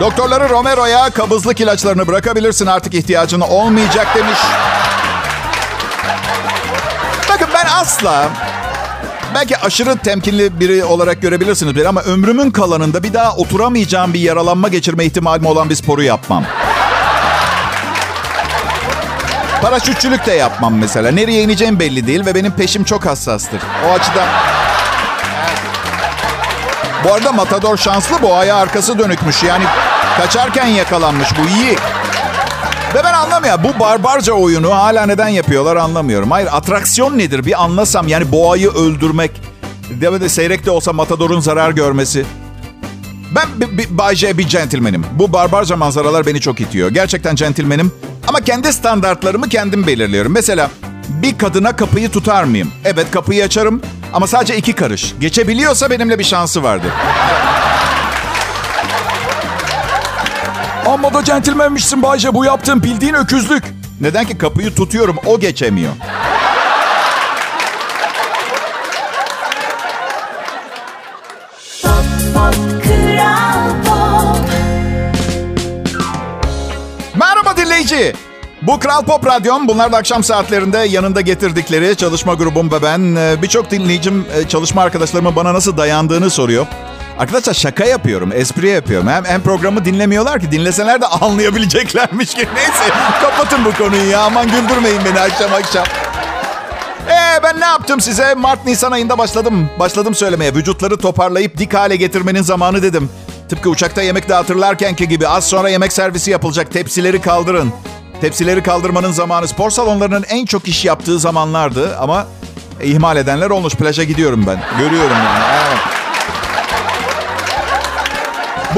Doktorları 0.00 0.48
Romero'ya 0.48 1.10
kabızlık 1.10 1.60
ilaçlarını 1.60 2.06
bırakabilirsin 2.06 2.66
artık 2.66 2.94
ihtiyacın 2.94 3.40
olmayacak 3.40 4.06
demiş. 4.14 4.38
Bakın 7.28 7.48
ben 7.54 7.66
asla 7.80 8.28
belki 9.34 9.58
aşırı 9.58 9.96
temkinli 9.96 10.60
biri 10.60 10.84
olarak 10.84 11.22
görebilirsiniz 11.22 11.76
beni 11.76 11.88
ama 11.88 12.00
ömrümün 12.02 12.50
kalanında 12.50 13.02
bir 13.02 13.12
daha 13.12 13.36
oturamayacağım 13.36 14.14
bir 14.14 14.20
yaralanma 14.20 14.68
geçirme 14.68 15.04
ihtimalim 15.04 15.46
olan 15.46 15.70
bir 15.70 15.74
sporu 15.74 16.02
yapmam. 16.02 16.44
Paraşütçülük 19.62 20.26
de 20.26 20.32
yapmam 20.32 20.74
mesela. 20.74 21.10
Nereye 21.10 21.42
ineceğim 21.42 21.80
belli 21.80 22.06
değil 22.06 22.26
ve 22.26 22.34
benim 22.34 22.52
peşim 22.52 22.84
çok 22.84 23.06
hassastır. 23.06 23.60
O 23.88 23.92
açıdan... 23.92 24.28
Bu 27.04 27.14
arada 27.14 27.32
Matador 27.32 27.76
şanslı 27.76 28.22
boğaya 28.22 28.56
arkası 28.56 28.98
dönükmüş. 28.98 29.42
Yani 29.42 29.64
kaçarken 30.20 30.66
yakalanmış 30.66 31.28
bu 31.38 31.48
iyi. 31.48 31.76
Ve 32.94 33.04
ben 33.04 33.12
anlamıyorum. 33.12 33.64
Bu 33.64 33.80
barbarca 33.80 34.32
oyunu 34.32 34.74
hala 34.74 35.06
neden 35.06 35.28
yapıyorlar 35.28 35.76
anlamıyorum. 35.76 36.30
Hayır 36.30 36.48
atraksiyon 36.52 37.18
nedir 37.18 37.44
bir 37.46 37.62
anlasam. 37.62 38.08
Yani 38.08 38.32
boğayı 38.32 38.70
öldürmek. 38.70 39.30
De, 39.90 40.20
de 40.20 40.28
seyrek 40.28 40.66
de 40.66 40.70
olsa 40.70 40.92
Matador'un 40.92 41.40
zarar 41.40 41.70
görmesi. 41.70 42.24
Ben 43.34 43.48
bir, 43.60 43.78
bir, 43.78 43.98
Bay 43.98 44.16
J 44.16 44.38
bir 44.38 44.48
centilmenim. 44.48 45.06
Bu 45.12 45.32
barbarca 45.32 45.76
manzaralar 45.76 46.26
beni 46.26 46.40
çok 46.40 46.60
itiyor. 46.60 46.90
Gerçekten 46.90 47.34
centilmenim. 47.34 47.92
Ama 48.28 48.40
kendi 48.40 48.72
standartlarımı 48.72 49.48
kendim 49.48 49.86
belirliyorum. 49.86 50.32
Mesela 50.32 50.70
bir 51.08 51.38
kadına 51.38 51.76
kapıyı 51.76 52.10
tutar 52.10 52.44
mıyım? 52.44 52.70
Evet 52.84 53.10
kapıyı 53.10 53.44
açarım 53.44 53.82
ama 54.12 54.26
sadece 54.26 54.56
iki 54.56 54.72
karış. 54.72 55.14
Geçebiliyorsa 55.20 55.90
benimle 55.90 56.18
bir 56.18 56.24
şansı 56.24 56.62
vardır. 56.62 56.90
Amma 60.88 61.14
da 61.14 61.24
centilmenmişsin 61.24 62.02
Bayce. 62.02 62.34
Bu 62.34 62.44
yaptığın 62.44 62.82
bildiğin 62.82 63.14
öküzlük. 63.14 63.64
Neden 64.00 64.24
ki 64.24 64.38
kapıyı 64.38 64.74
tutuyorum 64.74 65.16
o 65.26 65.40
geçemiyor. 65.40 65.92
Merhaba 77.14 77.56
dinleyici. 77.56 78.12
Bu 78.62 78.80
Kral 78.80 79.04
Pop 79.04 79.26
Radyom. 79.26 79.68
Bunlar 79.68 79.92
da 79.92 79.96
akşam 79.96 80.24
saatlerinde 80.24 80.78
yanında 80.78 81.20
getirdikleri 81.20 81.96
çalışma 81.96 82.34
grubum 82.34 82.72
ve 82.72 82.82
ben. 82.82 83.16
Ee, 83.16 83.42
birçok 83.42 83.70
dinleyicim 83.70 84.26
e, 84.34 84.48
çalışma 84.48 84.82
arkadaşlarımın 84.82 85.36
bana 85.36 85.54
nasıl 85.54 85.76
dayandığını 85.76 86.30
soruyor. 86.30 86.66
Arkadaşlar 87.18 87.54
şaka 87.54 87.84
yapıyorum, 87.84 88.32
espri 88.34 88.68
yapıyorum. 88.68 89.08
Hem, 89.08 89.24
hem 89.24 89.42
programı 89.42 89.84
dinlemiyorlar 89.84 90.40
ki 90.40 90.52
dinleseler 90.52 91.00
de 91.00 91.06
anlayabileceklermiş 91.06 92.34
ki. 92.34 92.48
Neyse 92.54 92.94
kapatın 93.22 93.64
bu 93.64 93.72
konuyu 93.72 94.10
ya. 94.10 94.20
Aman 94.20 94.46
güldürmeyin 94.46 95.00
beni 95.04 95.20
akşam 95.20 95.54
akşam. 95.54 95.84
Ee 97.08 97.42
ben 97.42 97.60
ne 97.60 97.64
yaptım 97.64 98.00
size? 98.00 98.34
Mart 98.34 98.66
Nisan 98.66 98.92
ayında 98.92 99.18
başladım. 99.18 99.70
Başladım 99.78 100.14
söylemeye. 100.14 100.54
Vücutları 100.54 100.96
toparlayıp 100.96 101.58
dik 101.58 101.74
hale 101.74 101.96
getirmenin 101.96 102.42
zamanı 102.42 102.82
dedim. 102.82 103.10
Tıpkı 103.48 103.70
uçakta 103.70 104.02
yemek 104.02 104.28
dağıtırlarkenki 104.28 105.08
gibi 105.08 105.28
az 105.28 105.48
sonra 105.48 105.68
yemek 105.68 105.92
servisi 105.92 106.30
yapılacak. 106.30 106.72
Tepsileri 106.72 107.20
kaldırın. 107.20 107.72
Tepsileri 108.20 108.62
kaldırmanın 108.62 109.12
zamanı 109.12 109.48
spor 109.48 109.70
salonlarının 109.70 110.24
en 110.28 110.46
çok 110.46 110.68
iş 110.68 110.84
yaptığı 110.84 111.18
zamanlardı 111.18 111.96
ama 111.96 112.26
ihmal 112.82 113.16
edenler 113.16 113.50
olmuş. 113.50 113.74
Plaja 113.74 114.04
gidiyorum 114.04 114.44
ben. 114.46 114.60
Görüyorum 114.78 115.16
yani. 115.16 115.44
Evet. 115.68 115.78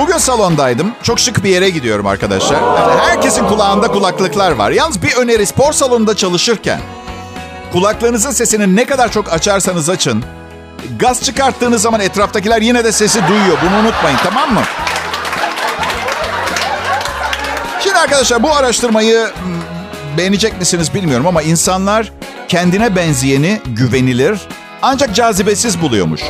Bugün 0.00 0.18
salondaydım. 0.18 0.92
Çok 1.02 1.20
şık 1.20 1.44
bir 1.44 1.48
yere 1.48 1.70
gidiyorum 1.70 2.06
arkadaşlar. 2.06 2.56
Yani 2.56 3.00
herkesin 3.00 3.46
kulağında 3.46 3.88
kulaklıklar 3.88 4.50
var. 4.50 4.70
Yalnız 4.70 5.02
bir 5.02 5.16
öneri 5.16 5.46
spor 5.46 5.72
salonunda 5.72 6.16
çalışırken 6.16 6.80
kulaklarınızın 7.72 8.30
sesini 8.30 8.76
ne 8.76 8.84
kadar 8.84 9.12
çok 9.12 9.32
açarsanız 9.32 9.88
açın. 9.88 10.24
Gaz 10.98 11.22
çıkarttığınız 11.22 11.82
zaman 11.82 12.00
etraftakiler 12.00 12.62
yine 12.62 12.84
de 12.84 12.92
sesi 12.92 13.28
duyuyor. 13.28 13.58
Bunu 13.62 13.78
unutmayın 13.78 14.18
tamam 14.24 14.54
mı? 14.54 14.62
Şimdi 17.80 17.98
arkadaşlar 17.98 18.42
bu 18.42 18.54
araştırmayı 18.54 19.18
hmm, 19.18 20.18
beğenecek 20.18 20.58
misiniz 20.58 20.94
bilmiyorum 20.94 21.26
ama 21.26 21.42
insanlar 21.42 22.12
kendine 22.48 22.96
benzeyeni 22.96 23.60
güvenilir 23.66 24.40
ancak 24.82 25.14
cazibesiz 25.14 25.82
buluyormuş. 25.82 26.20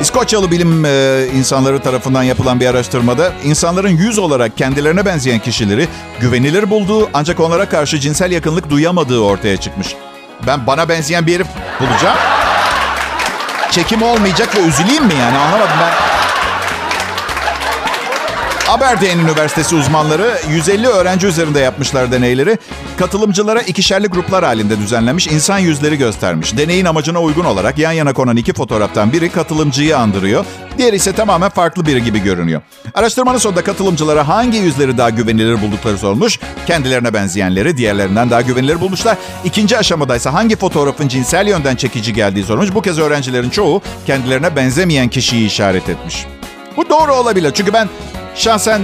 İskoçyalı 0.00 0.50
bilim 0.50 0.84
e, 0.84 1.26
insanları 1.34 1.82
tarafından 1.82 2.22
yapılan 2.22 2.60
bir 2.60 2.66
araştırmada 2.66 3.32
insanların 3.44 3.88
yüz 3.88 4.18
olarak 4.18 4.56
kendilerine 4.56 5.04
benzeyen 5.04 5.38
kişileri 5.38 5.88
güvenilir 6.20 6.70
bulduğu 6.70 7.10
ancak 7.14 7.40
onlara 7.40 7.68
karşı 7.68 8.00
cinsel 8.00 8.32
yakınlık 8.32 8.70
duyamadığı 8.70 9.20
ortaya 9.20 9.56
çıkmış. 9.56 9.94
Ben 10.46 10.66
bana 10.66 10.88
benzeyen 10.88 11.26
bir 11.26 11.34
herif 11.34 11.46
bulacağım. 11.80 12.18
Çekim 13.70 14.02
olmayacak 14.02 14.56
ve 14.56 14.60
üzüleyim 14.60 15.04
mi 15.04 15.14
yani 15.20 15.38
anlamadım 15.38 15.76
ben. 15.80 15.92
Aberdeen 18.68 19.18
Üniversitesi 19.18 19.74
uzmanları 19.74 20.38
150 20.50 20.86
öğrenci 20.86 21.26
üzerinde 21.26 21.60
yapmışlar 21.60 22.12
deneyleri. 22.12 22.58
Katılımcılara 22.96 23.62
ikişerli 23.62 24.06
gruplar 24.06 24.44
halinde 24.44 24.78
düzenlenmiş 24.78 25.26
insan 25.26 25.58
yüzleri 25.58 25.98
göstermiş. 25.98 26.56
Deneyin 26.56 26.84
amacına 26.84 27.22
uygun 27.22 27.44
olarak 27.44 27.78
yan 27.78 27.92
yana 27.92 28.12
konan 28.12 28.36
iki 28.36 28.52
fotoğraftan 28.52 29.12
biri 29.12 29.32
katılımcıyı 29.32 29.98
andırıyor. 29.98 30.44
Diğeri 30.78 30.96
ise 30.96 31.12
tamamen 31.12 31.50
farklı 31.50 31.86
biri 31.86 32.04
gibi 32.04 32.18
görünüyor. 32.18 32.62
Araştırmanın 32.94 33.38
sonunda 33.38 33.64
katılımcılara 33.64 34.28
hangi 34.28 34.58
yüzleri 34.58 34.98
daha 34.98 35.10
güvenilir 35.10 35.62
buldukları 35.62 35.98
sorulmuş. 35.98 36.38
Kendilerine 36.66 37.14
benzeyenleri 37.14 37.76
diğerlerinden 37.76 38.30
daha 38.30 38.40
güvenilir 38.40 38.80
bulmuşlar. 38.80 39.16
İkinci 39.44 39.78
aşamada 39.78 40.16
ise 40.16 40.30
hangi 40.30 40.56
fotoğrafın 40.56 41.08
cinsel 41.08 41.46
yönden 41.46 41.76
çekici 41.76 42.12
geldiği 42.14 42.44
sorulmuş. 42.44 42.74
Bu 42.74 42.82
kez 42.82 42.98
öğrencilerin 42.98 43.50
çoğu 43.50 43.82
kendilerine 44.06 44.56
benzemeyen 44.56 45.08
kişiyi 45.08 45.46
işaret 45.46 45.88
etmiş. 45.88 46.26
Bu 46.76 46.88
doğru 46.88 47.14
olabilir 47.14 47.52
çünkü 47.54 47.72
ben 47.72 47.88
Şahsen 48.38 48.82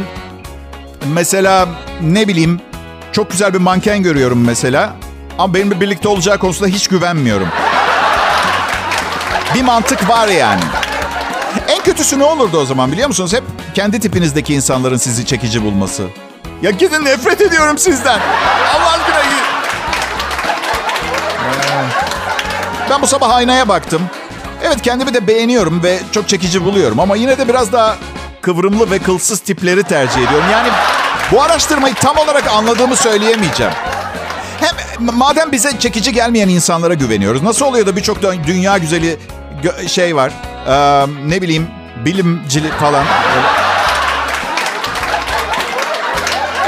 mesela 1.07 1.69
ne 2.01 2.29
bileyim 2.29 2.61
çok 3.13 3.31
güzel 3.31 3.55
bir 3.55 3.59
manken 3.59 4.03
görüyorum 4.03 4.45
mesela. 4.45 4.97
Ama 5.39 5.55
benimle 5.55 5.81
birlikte 5.81 6.09
olacağı 6.09 6.39
konusunda 6.39 6.69
hiç 6.69 6.89
güvenmiyorum. 6.89 7.49
Bir 9.55 9.63
mantık 9.63 10.09
var 10.09 10.29
yani. 10.29 10.61
En 11.69 11.83
kötüsü 11.83 12.19
ne 12.19 12.25
olurdu 12.25 12.59
o 12.59 12.65
zaman 12.65 12.93
biliyor 12.93 13.09
musunuz? 13.09 13.33
Hep 13.33 13.43
kendi 13.75 14.01
tipinizdeki 14.01 14.55
insanların 14.55 14.97
sizi 14.97 15.27
çekici 15.27 15.63
bulması. 15.63 16.07
Ya 16.63 16.71
gidin 16.71 17.05
nefret 17.05 17.41
ediyorum 17.41 17.79
sizden. 17.79 18.21
Allah 18.75 18.91
aşkına 18.91 19.23
gidin. 19.23 19.45
Ben 22.91 23.03
bu 23.03 23.07
sabah 23.07 23.31
aynaya 23.31 23.69
baktım. 23.69 24.03
Evet 24.63 24.83
kendimi 24.83 25.15
de 25.15 25.27
beğeniyorum 25.27 25.83
ve 25.83 25.99
çok 26.13 26.29
çekici 26.29 26.65
buluyorum 26.65 27.01
ama 27.01 27.17
yine 27.17 27.39
de 27.39 27.49
biraz 27.49 27.73
daha 27.73 27.97
kıvrımlı 28.45 28.91
ve 28.91 28.99
kılsız 28.99 29.41
tipleri 29.41 29.83
tercih 29.83 30.17
ediyorum. 30.17 30.47
Yani 30.53 30.69
bu 31.33 31.43
araştırmayı 31.43 31.95
tam 31.95 32.17
olarak 32.17 32.53
anladığımı 32.53 32.97
söyleyemeyeceğim. 32.97 33.73
Hem 34.61 35.07
madem 35.17 35.53
bize 35.53 35.79
çekici 35.79 36.13
gelmeyen 36.13 36.49
insanlara 36.49 36.95
güveniyoruz. 36.95 37.43
Nasıl 37.43 37.67
oluyor 37.67 37.87
da 37.87 37.97
birçok 37.97 38.19
dünya 38.47 38.79
güzeli 38.79 39.17
şey 39.87 40.17
var. 40.17 40.33
Ee, 40.69 41.07
ne 41.29 41.43
bileyim 41.43 41.67
bilimcili 42.05 42.69
falan. 42.69 43.05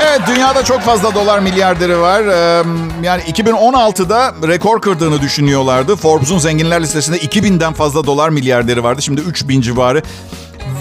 Evet 0.00 0.20
dünyada 0.26 0.64
çok 0.64 0.80
fazla 0.80 1.14
dolar 1.14 1.38
milyarderi 1.38 2.00
var. 2.00 2.20
Ee, 2.20 2.64
yani 3.02 3.22
2016'da 3.22 4.34
rekor 4.48 4.80
kırdığını 4.80 5.20
düşünüyorlardı. 5.20 5.96
Forbes'un 5.96 6.38
zenginler 6.38 6.82
listesinde 6.82 7.18
2000'den 7.18 7.72
fazla 7.72 8.06
dolar 8.06 8.28
milyarderi 8.28 8.84
vardı. 8.84 9.02
Şimdi 9.02 9.20
3000 9.20 9.60
civarı. 9.60 10.02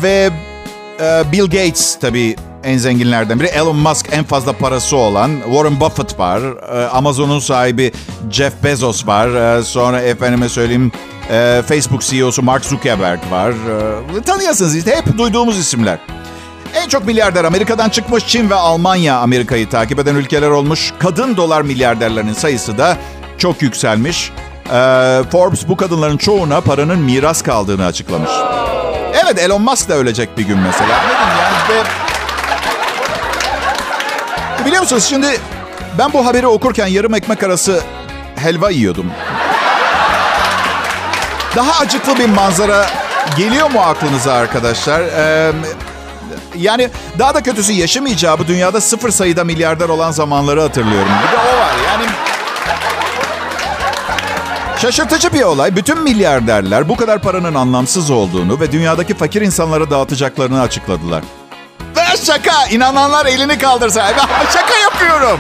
Ve 0.04 0.32
Bill 1.32 1.44
Gates 1.44 2.00
tabii 2.00 2.36
en 2.64 2.78
zenginlerden 2.78 3.40
biri. 3.40 3.48
Elon 3.48 3.76
Musk 3.76 4.06
en 4.12 4.24
fazla 4.24 4.54
parası 4.54 4.98
olan. 4.98 5.32
Warren 5.46 5.80
Buffett 5.80 6.20
var. 6.20 6.42
Ee, 6.42 6.88
Amazon'un 6.88 7.40
sahibi 7.40 7.92
Jeff 8.32 8.54
Bezos 8.64 9.08
var. 9.08 9.58
Ee, 9.60 9.64
sonra 9.64 10.02
efendime 10.02 10.50
söyleyeyim 10.50 10.92
Facebook 11.68 12.02
CEO'su 12.02 12.42
Mark 12.44 12.66
Zuckerberg 12.66 13.20
var. 13.32 13.54
Tanıyorsunuz 14.26 14.76
işte 14.76 14.96
hep 14.96 15.18
duyduğumuz 15.18 15.58
isimler. 15.58 15.98
En 16.76 16.90
çok 16.90 17.06
milyarder 17.06 17.44
Amerika'dan 17.44 17.90
çıkmış. 17.90 18.28
Çin 18.28 18.50
ve 18.50 18.56
Almanya 18.56 19.18
Amerika'yı 19.18 19.70
takip 19.70 20.00
eden 20.00 20.16
ülkeler 20.16 20.50
olmuş. 20.50 20.94
Kadın 21.00 21.38
dolar 21.38 21.62
milyarderlerinin 21.62 22.34
sayısı 22.34 22.78
da 22.78 22.98
çok 23.38 23.62
yükselmiş. 23.62 24.32
Forbes 25.32 25.68
bu 25.68 25.78
kadınların 25.78 26.18
çoğuna 26.18 26.62
paranın 26.62 27.00
miras 27.00 27.42
kaldığını 27.42 27.86
açıklamış. 27.86 28.32
Evet 29.24 29.40
Elon 29.40 29.62
Musk 29.62 29.90
da 29.90 29.94
ölecek 29.94 30.38
bir 30.38 30.44
gün 30.44 30.58
mesela. 30.58 30.90
Yani. 30.90 31.86
Biliyor 34.66 34.82
musunuz 34.82 35.06
şimdi 35.10 35.28
ben 35.98 36.14
bu 36.14 36.26
haberi 36.26 36.48
okurken 36.48 36.88
yarım 36.88 37.14
ekmek 37.14 37.44
arası 37.44 37.82
helva 38.36 38.70
yiyordum. 38.70 39.12
Daha 41.56 41.80
acıklı 41.80 42.18
bir 42.18 42.30
manzara 42.30 42.86
geliyor 43.38 43.72
mu 43.72 43.82
aklınıza 43.82 44.34
arkadaşlar? 44.34 45.02
Ee, 45.02 45.52
yani 46.56 46.90
daha 47.20 47.34
da 47.34 47.44
kötüsü 47.44 47.74
yaşamayacağı 47.74 48.40
bu 48.40 48.48
dünyada 48.48 48.82
sıfır 48.82 49.12
sayıda 49.12 49.44
milyarder 49.44 49.90
olan 49.90 50.12
zamanları 50.12 50.62
hatırlıyorum. 50.62 51.12
Bir 51.28 51.32
de 51.38 51.42
o 51.42 51.58
var 51.60 51.74
yani 51.88 52.06
Şaşırtıcı 54.78 55.34
bir 55.34 55.42
olay. 55.42 55.76
Bütün 55.76 56.04
milyarderler 56.04 56.90
bu 56.90 56.96
kadar 56.98 57.22
paranın 57.22 57.56
anlamsız 57.56 58.12
olduğunu 58.12 58.60
ve 58.60 58.72
dünyadaki 58.72 59.14
fakir 59.18 59.42
insanlara 59.42 59.90
dağıtacaklarını 59.90 60.62
açıkladılar. 60.62 61.24
Ve 61.96 62.18
şaka. 62.26 62.66
İnananlar 62.72 63.26
elini 63.26 63.58
kaldırsa. 63.58 64.08
şaka 64.54 64.78
yapıyorum. 64.78 65.40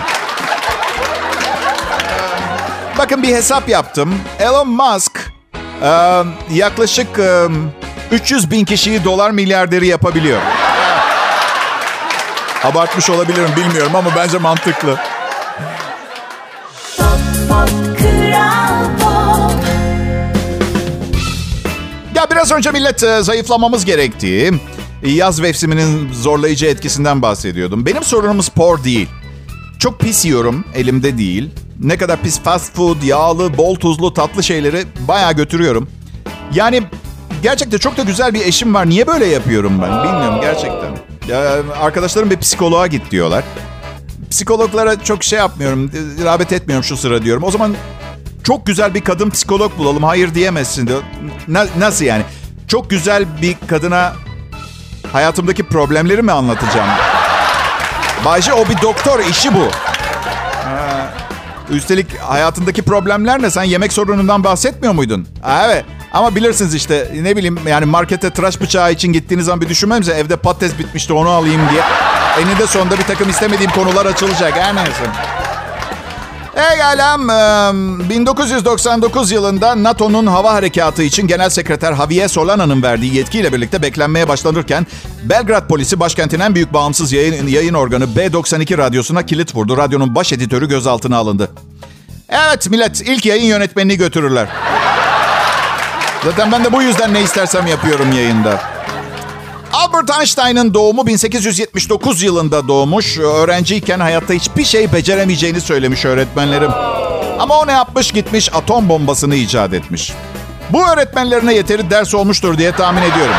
Bakın 2.97 3.23
bir 3.23 3.35
hesap 3.35 3.69
yaptım. 3.69 4.19
Elon 4.39 4.67
Musk 4.69 5.31
yaklaşık 6.51 7.07
300 8.11 8.51
bin 8.51 8.65
kişiyi 8.65 9.03
dolar 9.03 9.31
milyarderi 9.31 9.87
yapabiliyor. 9.87 10.41
Abartmış 12.63 13.09
olabilirim 13.09 13.49
bilmiyorum 13.55 13.95
ama 13.95 14.09
bence 14.15 14.37
mantıklı. 14.37 14.97
Biraz 22.45 22.57
önce 22.57 22.71
millet 22.71 23.03
e, 23.03 23.23
zayıflamamız 23.23 23.85
gerektiği 23.85 24.51
yaz 25.05 25.39
mevsiminin 25.39 26.13
zorlayıcı 26.13 26.65
etkisinden 26.65 27.21
bahsediyordum. 27.21 27.85
Benim 27.85 28.03
sorunum 28.03 28.43
spor 28.43 28.83
değil. 28.83 29.07
Çok 29.79 29.99
pis 29.99 30.25
yiyorum, 30.25 30.65
elimde 30.75 31.17
değil. 31.17 31.49
Ne 31.79 31.97
kadar 31.97 32.21
pis 32.21 32.39
fast 32.39 32.75
food, 32.75 33.03
yağlı, 33.03 33.57
bol 33.57 33.75
tuzlu, 33.75 34.13
tatlı 34.13 34.43
şeyleri 34.43 34.83
bayağı 35.07 35.33
götürüyorum. 35.33 35.89
Yani 36.53 36.83
gerçekten 37.43 37.77
çok 37.77 37.97
da 37.97 38.03
güzel 38.03 38.33
bir 38.33 38.45
eşim 38.45 38.73
var. 38.73 38.89
Niye 38.89 39.07
böyle 39.07 39.25
yapıyorum 39.25 39.81
ben? 39.81 40.03
Bilmiyorum 40.03 40.41
gerçekten. 40.41 40.91
Arkadaşlarım 41.81 42.31
bir 42.31 42.37
psikoloğa 42.37 42.87
git 42.87 43.11
diyorlar. 43.11 43.43
Psikologlara 44.29 45.03
çok 45.03 45.23
şey 45.23 45.39
yapmıyorum, 45.39 45.91
rağbet 46.23 46.51
etmiyorum 46.51 46.83
şu 46.83 46.97
sıra 46.97 47.23
diyorum. 47.23 47.43
O 47.43 47.51
zaman 47.51 47.75
çok 48.45 48.65
güzel 48.65 48.93
bir 48.93 49.01
kadın 49.01 49.29
psikolog 49.29 49.77
bulalım. 49.77 50.03
Hayır 50.03 50.35
diyemezsin 50.35 50.87
diyor. 50.87 51.01
Na, 51.47 51.65
nasıl 51.77 52.05
yani? 52.05 52.23
Çok 52.67 52.89
güzel 52.89 53.25
bir 53.41 53.55
kadına 53.67 54.13
hayatımdaki 55.11 55.63
problemleri 55.63 56.21
mi 56.21 56.31
anlatacağım? 56.31 56.89
Bayce 58.25 58.53
o 58.53 58.69
bir 58.69 58.81
doktor 58.81 59.19
işi 59.19 59.53
bu. 59.53 59.67
Ha, 60.63 61.13
üstelik 61.69 62.19
hayatındaki 62.19 62.81
problemler 62.81 63.41
ne? 63.41 63.49
Sen 63.49 63.63
yemek 63.63 63.93
sorunundan 63.93 64.43
bahsetmiyor 64.43 64.93
muydun? 64.93 65.27
Evet. 65.65 65.85
Ama 66.13 66.35
bilirsiniz 66.35 66.75
işte 66.75 67.11
ne 67.21 67.35
bileyim 67.35 67.59
yani 67.67 67.85
markete 67.85 68.29
tıraş 68.29 68.61
bıçağı 68.61 68.91
için 68.91 69.13
gittiğiniz 69.13 69.45
zaman 69.45 69.61
bir 69.61 69.69
düşünmemize 69.69 70.13
evde 70.13 70.35
patates 70.35 70.79
bitmişti 70.79 71.13
onu 71.13 71.29
alayım 71.29 71.61
diye. 71.71 71.81
Eninde 72.39 72.67
sonunda 72.67 72.97
bir 72.97 73.03
takım 73.03 73.29
istemediğim 73.29 73.71
konular 73.71 74.05
açılacak. 74.05 74.57
Her 74.57 74.75
neyse. 74.75 75.03
Egalem 76.55 77.29
1999 78.09 79.31
yılında 79.31 79.83
NATO'nun 79.83 80.27
hava 80.27 80.53
harekatı 80.53 81.03
için 81.03 81.27
Genel 81.27 81.49
Sekreter 81.49 81.95
Javier 81.95 82.27
Solana'nın 82.27 82.83
verdiği 82.83 83.15
yetkiyle 83.15 83.53
birlikte 83.53 83.81
beklenmeye 83.81 84.27
başlanırken 84.27 84.87
Belgrad 85.23 85.67
polisi 85.67 85.99
başkentin 85.99 86.39
en 86.39 86.55
büyük 86.55 86.73
bağımsız 86.73 87.11
yayın, 87.11 87.47
yayın 87.47 87.73
organı 87.73 88.03
B92 88.03 88.77
radyosuna 88.77 89.25
kilit 89.25 89.55
vurdu. 89.55 89.77
Radyonun 89.77 90.15
baş 90.15 90.33
editörü 90.33 90.69
gözaltına 90.69 91.17
alındı. 91.17 91.51
Evet 92.29 92.69
millet 92.69 93.01
ilk 93.01 93.25
yayın 93.25 93.45
yönetmenini 93.45 93.97
götürürler. 93.97 94.47
Zaten 96.23 96.51
ben 96.51 96.63
de 96.63 96.73
bu 96.73 96.81
yüzden 96.81 97.13
ne 97.13 97.21
istersem 97.21 97.67
yapıyorum 97.67 98.11
yayında. 98.11 98.74
Albert 99.75 100.19
Einstein'ın 100.19 100.73
doğumu 100.73 101.07
1879 101.07 102.23
yılında 102.23 102.67
doğmuş. 102.67 103.17
Öğrenciyken 103.17 103.99
hayatta 103.99 104.33
hiçbir 104.33 104.65
şey 104.65 104.93
beceremeyeceğini 104.93 105.61
söylemiş 105.61 106.05
öğretmenlerim. 106.05 106.71
Ama 107.39 107.59
o 107.59 107.67
ne 107.67 107.71
yapmış 107.71 108.11
gitmiş 108.11 108.53
atom 108.53 108.89
bombasını 108.89 109.35
icat 109.35 109.73
etmiş. 109.73 110.13
Bu 110.69 110.87
öğretmenlerine 110.87 111.53
yeteri 111.53 111.89
ders 111.89 112.15
olmuştur 112.15 112.57
diye 112.57 112.71
tahmin 112.71 113.01
ediyorum. 113.01 113.35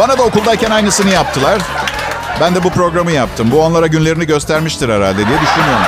Bana 0.00 0.18
da 0.18 0.22
okuldayken 0.22 0.70
aynısını 0.70 1.10
yaptılar. 1.10 1.62
Ben 2.40 2.54
de 2.54 2.64
bu 2.64 2.70
programı 2.70 3.10
yaptım. 3.10 3.50
Bu 3.50 3.62
onlara 3.62 3.86
günlerini 3.86 4.26
göstermiştir 4.26 4.88
herhalde 4.88 5.16
diye 5.16 5.40
düşünüyorum. 5.40 5.86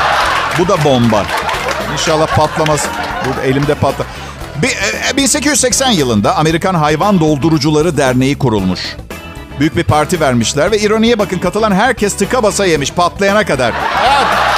Bu 0.59 0.69
da 0.69 0.85
bomba. 0.85 1.27
İnşallah 1.93 2.37
patlamaz. 2.37 2.87
Bu 3.25 3.41
elimde 3.43 3.75
patla. 3.75 4.05
1880 4.63 5.91
e, 5.91 5.95
yılında 5.95 6.37
Amerikan 6.37 6.75
Hayvan 6.75 7.21
Doldurucuları 7.21 7.97
Derneği 7.97 8.39
kurulmuş. 8.39 8.81
Büyük 9.61 9.77
bir 9.77 9.85
parti 9.85 10.21
vermişler 10.21 10.71
ve 10.71 10.79
ironiye 10.79 11.19
bakın 11.19 11.39
katılan 11.39 11.73
herkes 11.73 12.17
tıka 12.17 12.43
basa 12.43 12.67
yemiş 12.67 12.93
patlayana 12.93 13.47
kadar. 13.47 13.73
Evet. 14.03 14.49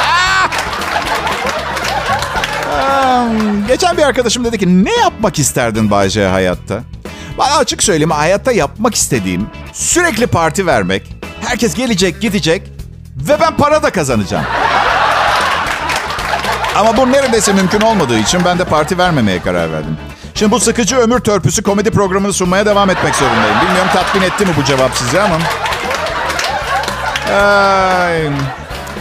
Geçen 3.69 3.97
bir 3.97 4.03
arkadaşım 4.03 4.45
dedi 4.45 4.59
ki 4.59 4.85
ne 4.85 4.97
yapmak 4.97 5.39
isterdin 5.39 5.91
Bayce 5.91 6.27
hayatta? 6.27 6.83
Bana 7.39 7.57
açık 7.57 7.83
söyleyeyim 7.83 8.11
hayatta 8.11 8.53
yapmak 8.53 8.95
istediğim 8.95 9.47
sürekli 9.73 10.27
parti 10.27 10.67
vermek. 10.67 11.03
Herkes 11.41 11.75
gelecek 11.75 12.21
gidecek 12.21 12.63
ve 13.17 13.41
ben 13.41 13.57
para 13.57 13.83
da 13.83 13.91
kazanacağım. 13.91 14.45
Ama 16.77 16.97
bu 16.97 17.13
neredeyse 17.13 17.53
mümkün 17.53 17.81
olmadığı 17.81 18.19
için 18.19 18.41
ben 18.45 18.59
de 18.59 18.65
parti 18.65 18.99
vermemeye 18.99 19.43
karar 19.43 19.73
verdim. 19.73 19.97
Şimdi 20.35 20.53
bu 20.53 20.61
sıkıcı 20.61 20.97
ömür 20.97 21.19
törpüsü 21.21 21.63
komedi 21.63 21.91
programını 21.91 22.33
sunmaya 22.33 22.67
devam 22.67 22.91
etmek 22.91 23.15
zorundayım. 23.15 23.57
Bilmiyorum 23.63 23.91
tatmin 23.93 24.23
etti 24.23 24.47
mi 24.47 24.53
bu 24.61 24.65
cevap 24.65 24.97
size 24.97 25.23
ama. 25.23 25.39
Ay. 27.37 28.31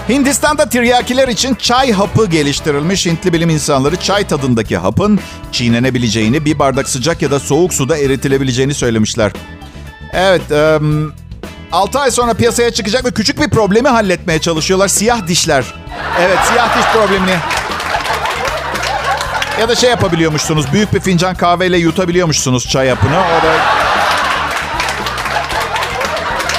Hindistan'da 0.09 0.69
tiryakiler 0.69 1.27
için 1.27 1.55
çay 1.55 1.91
hapı 1.91 2.25
geliştirilmiş. 2.25 3.05
Hintli 3.05 3.33
bilim 3.33 3.49
insanları 3.49 3.95
çay 3.95 4.27
tadındaki 4.27 4.77
hapın 4.77 5.19
çiğnenebileceğini, 5.51 6.45
bir 6.45 6.59
bardak 6.59 6.89
sıcak 6.89 7.21
ya 7.21 7.31
da 7.31 7.39
soğuk 7.39 7.73
suda 7.73 7.97
eritilebileceğini 7.97 8.73
söylemişler. 8.73 9.31
Evet, 10.13 10.41
um, 10.51 11.13
6 11.71 11.99
ay 11.99 12.11
sonra 12.11 12.33
piyasaya 12.33 12.71
çıkacak 12.71 13.05
ve 13.05 13.11
küçük 13.11 13.41
bir 13.41 13.49
problemi 13.49 13.89
halletmeye 13.89 14.41
çalışıyorlar. 14.41 14.87
Siyah 14.87 15.27
dişler. 15.27 15.65
Evet, 16.19 16.37
siyah 16.51 16.77
diş 16.77 16.85
problemini. 16.93 17.37
Ya 19.59 19.69
da 19.69 19.75
şey 19.75 19.89
yapabiliyormuşsunuz. 19.89 20.73
Büyük 20.73 20.93
bir 20.93 20.99
fincan 20.99 21.35
kahveyle 21.35 21.77
yutabiliyormuşsunuz 21.77 22.69
çay 22.69 22.89
hapını. 22.89 23.17
O 23.17 23.45
da 23.45 23.53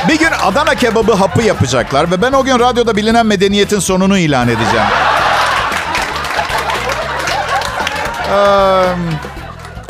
bir 0.09 0.18
gün 0.18 0.31
Adana 0.42 0.75
kebabı 0.75 1.12
hapı 1.12 1.42
yapacaklar 1.42 2.11
ve 2.11 2.23
ben 2.23 2.33
o 2.33 2.44
gün 2.44 2.59
radyoda 2.59 2.96
bilinen 2.96 3.27
medeniyetin 3.27 3.79
sonunu 3.79 4.18
ilan 4.18 4.49
edeceğim. 4.49 4.87
Ee, 8.33 8.94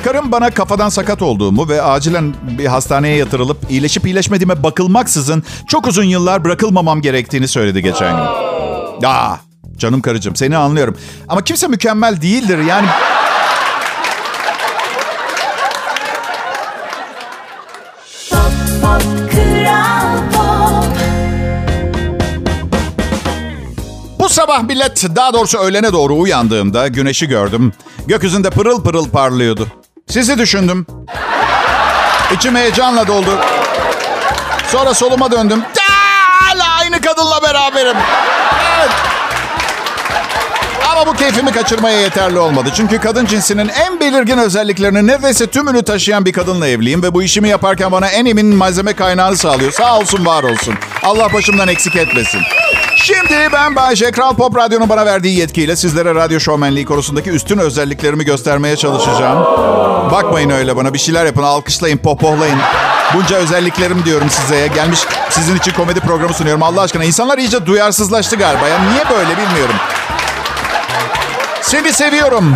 karım 0.02 0.32
bana 0.32 0.50
kafadan 0.50 0.88
sakat 0.88 1.22
olduğumu 1.22 1.68
ve 1.68 1.82
acilen 1.82 2.34
bir 2.58 2.66
hastaneye 2.66 3.16
yatırılıp 3.16 3.70
iyileşip 3.70 4.06
iyileşmediğime 4.06 4.62
bakılmaksızın 4.62 5.42
çok 5.68 5.86
uzun 5.86 6.04
yıllar 6.04 6.44
bırakılmamam 6.44 7.00
gerektiğini 7.02 7.48
söyledi 7.48 7.82
geçen 7.82 8.16
gün. 8.16 8.24
Aa, 9.08 9.38
canım 9.76 10.00
karıcığım 10.00 10.36
seni 10.36 10.56
anlıyorum. 10.56 10.96
Ama 11.28 11.44
kimse 11.44 11.66
mükemmel 11.66 12.22
değildir 12.22 12.58
yani... 12.68 12.86
sabah 24.30 24.62
millet 24.62 25.04
daha 25.16 25.32
doğrusu 25.32 25.58
öğlene 25.58 25.92
doğru 25.92 26.18
uyandığımda 26.18 26.88
güneşi 26.88 27.28
gördüm. 27.28 27.72
Gökyüzünde 28.06 28.50
pırıl 28.50 28.82
pırıl 28.82 29.08
parlıyordu. 29.08 29.66
Sizi 30.10 30.38
düşündüm. 30.38 30.86
İçim 32.34 32.56
heyecanla 32.56 33.06
doldu. 33.06 33.38
Sonra 34.68 34.94
soluma 34.94 35.30
döndüm. 35.30 35.62
Hala 35.78 36.64
aynı 36.80 37.00
kadınla 37.00 37.42
beraberim. 37.42 37.96
Evet. 38.78 38.90
Ama 40.92 41.06
bu 41.06 41.12
keyfimi 41.12 41.52
kaçırmaya 41.52 42.00
yeterli 42.00 42.38
olmadı. 42.38 42.68
Çünkü 42.76 42.98
kadın 43.00 43.26
cinsinin 43.26 43.68
en 43.68 44.00
belirgin 44.00 44.38
özelliklerini 44.38 45.06
neredeyse 45.06 45.46
tümünü 45.46 45.82
taşıyan 45.82 46.24
bir 46.24 46.32
kadınla 46.32 46.68
evliyim. 46.68 47.02
Ve 47.02 47.14
bu 47.14 47.22
işimi 47.22 47.48
yaparken 47.48 47.92
bana 47.92 48.08
en 48.08 48.24
emin 48.26 48.56
malzeme 48.56 48.92
kaynağını 48.92 49.36
sağlıyor. 49.36 49.72
Sağ 49.72 49.98
olsun 49.98 50.26
var 50.26 50.42
olsun. 50.42 50.74
Allah 51.02 51.32
başımdan 51.32 51.68
eksik 51.68 51.96
etmesin. 51.96 52.40
Şimdi 52.96 53.48
ben 53.52 53.76
Bayece 53.76 54.10
Kral 54.10 54.34
Pop 54.34 54.56
Radyo'nun 54.56 54.88
bana 54.88 55.06
verdiği 55.06 55.38
yetkiyle 55.38 55.76
sizlere 55.76 56.14
radyo 56.14 56.40
şovmenliği 56.40 56.84
konusundaki 56.84 57.30
üstün 57.30 57.58
özelliklerimi 57.58 58.24
göstermeye 58.24 58.76
çalışacağım. 58.76 59.38
Bakmayın 60.12 60.50
öyle 60.50 60.76
bana 60.76 60.94
bir 60.94 60.98
şeyler 60.98 61.26
yapın, 61.26 61.42
alkışlayın, 61.42 61.98
popohlayın. 61.98 62.58
Bunca 63.14 63.36
özelliklerim 63.36 64.04
diyorum 64.04 64.30
size. 64.30 64.66
Gelmiş 64.66 65.00
sizin 65.30 65.56
için 65.56 65.72
komedi 65.72 66.00
programı 66.00 66.34
sunuyorum. 66.34 66.62
Allah 66.62 66.80
aşkına 66.80 67.04
insanlar 67.04 67.38
iyice 67.38 67.66
duyarsızlaştı 67.66 68.36
galiba. 68.36 68.68
Ya 68.68 68.78
niye 68.78 69.04
böyle 69.10 69.30
bilmiyorum. 69.30 69.74
Seni 71.62 71.92
seviyorum. 71.92 72.54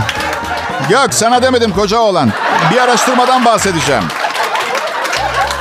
Gök 0.89 1.15
sana 1.15 1.43
demedim 1.43 1.71
koca 1.71 1.99
olan. 1.99 2.31
Bir 2.73 2.79
araştırmadan 2.79 3.45
bahsedeceğim. 3.45 4.05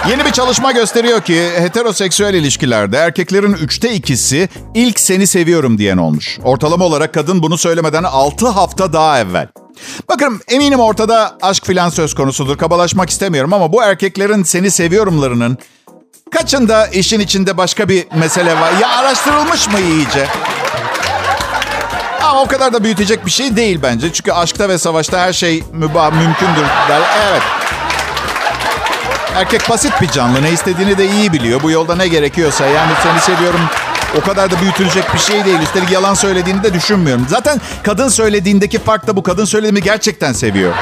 Yeni 0.10 0.25
bir 0.25 0.32
çalışma 0.32 0.71
gösteriyor 0.71 1.21
ki 1.21 1.49
heteroseksüel 1.58 2.34
ilişkilerde 2.34 2.97
erkeklerin 2.97 3.53
üçte 3.53 3.93
ikisi 3.93 4.49
ilk 4.73 4.99
seni 4.99 5.27
seviyorum 5.27 5.77
diyen 5.77 5.97
olmuş. 5.97 6.39
Ortalama 6.43 6.86
olarak 6.86 7.13
kadın 7.13 7.43
bunu 7.43 7.58
söylemeden 7.58 8.03
6 8.03 8.47
hafta 8.47 8.93
daha 8.93 9.19
evvel. 9.19 9.47
Bakın 10.09 10.41
eminim 10.47 10.79
ortada 10.79 11.37
aşk 11.41 11.65
filan 11.65 11.89
söz 11.89 12.15
konusudur. 12.15 12.57
Kabalaşmak 12.57 13.09
istemiyorum 13.09 13.53
ama 13.53 13.73
bu 13.73 13.83
erkeklerin 13.83 14.43
seni 14.43 14.71
seviyorumlarının 14.71 15.57
kaçında 16.31 16.87
işin 16.87 17.19
içinde 17.19 17.57
başka 17.57 17.89
bir 17.89 18.07
mesele 18.15 18.59
var? 18.59 18.71
Ya 18.81 18.89
araştırılmış 18.89 19.67
mı 19.67 19.79
iyice? 19.79 20.27
Ama 22.23 22.41
o 22.41 22.47
kadar 22.47 22.73
da 22.73 22.83
büyütecek 22.83 23.25
bir 23.25 23.31
şey 23.31 23.55
değil 23.55 23.79
bence. 23.83 24.13
Çünkü 24.13 24.31
aşkta 24.31 24.69
ve 24.69 24.77
savaşta 24.77 25.19
her 25.19 25.33
şey 25.33 25.63
mübah, 25.71 26.11
mümkündür. 26.11 26.65
Evet. 27.29 27.41
Erkek 29.35 29.69
basit 29.69 30.01
bir 30.01 30.07
canlı. 30.07 30.43
Ne 30.43 30.51
istediğini 30.51 30.97
de 30.97 31.07
iyi 31.09 31.33
biliyor. 31.33 31.63
Bu 31.63 31.71
yolda 31.71 31.95
ne 31.95 32.07
gerekiyorsa. 32.07 32.65
Yani 32.65 32.91
seni 33.03 33.19
seviyorum 33.19 33.61
o 34.17 34.21
kadar 34.21 34.52
da 34.52 34.62
büyütülecek 34.62 35.13
bir 35.13 35.19
şey 35.19 35.45
değil. 35.45 35.60
Üstelik 35.63 35.91
yalan 35.91 36.13
söylediğini 36.13 36.63
de 36.63 36.73
düşünmüyorum. 36.73 37.26
Zaten 37.30 37.62
kadın 37.84 38.10
söylediğindeki 38.10 38.80
fark 38.80 39.08
da 39.08 39.15
bu. 39.15 39.23
Kadın 39.23 39.45
söylediğimi 39.45 39.82
gerçekten 39.82 40.34
seviyor. 40.34 40.73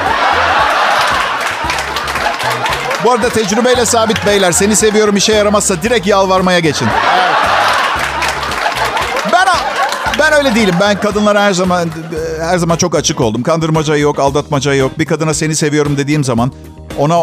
Bu 3.04 3.12
arada 3.12 3.28
tecrübeyle 3.28 3.86
sabit 3.86 4.26
beyler. 4.26 4.52
Seni 4.52 4.76
seviyorum 4.76 5.16
işe 5.16 5.32
yaramazsa 5.32 5.82
direkt 5.82 6.06
yalvarmaya 6.06 6.58
geçin. 6.58 6.88
Ben 9.32 9.46
ben 10.18 10.32
öyle 10.32 10.54
değilim. 10.54 10.74
Ben 10.80 11.00
kadınlara 11.00 11.42
her 11.42 11.52
zaman 11.52 11.88
her 12.40 12.58
zaman 12.58 12.76
çok 12.76 12.94
açık 12.94 13.20
oldum. 13.20 13.42
Kandırmaca 13.42 13.96
yok, 13.96 14.18
aldatmaca 14.18 14.74
yok. 14.74 14.98
Bir 14.98 15.06
kadına 15.06 15.34
seni 15.34 15.56
seviyorum 15.56 15.96
dediğim 15.96 16.24
zaman 16.24 16.52
ona 16.98 17.22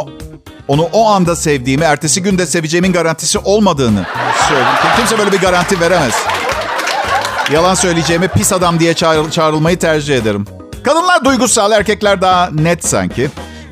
onu 0.70 0.90
o 0.94 1.08
anda 1.10 1.36
sevdiğimi, 1.36 1.84
ertesi 1.84 2.22
günde 2.24 2.46
seveceğimin 2.46 2.94
garantisi 2.94 3.40
olmadığını 3.40 4.06
söylüyorum. 4.48 4.74
Kimse 4.98 5.18
böyle 5.18 5.32
bir 5.32 5.40
garanti 5.40 5.80
veremez. 5.80 6.14
Yalan 7.54 7.76
söyleyeceğime 7.76 8.28
pis 8.28 8.54
adam 8.54 8.80
diye 8.80 8.94
çağrılmayı 9.32 9.80
tercih 9.80 10.16
ederim. 10.16 10.46
Kadınlar 10.84 11.26
duygusal, 11.26 11.72
erkekler 11.72 12.22
daha 12.22 12.50
net 12.54 12.88
sanki. 12.88 13.30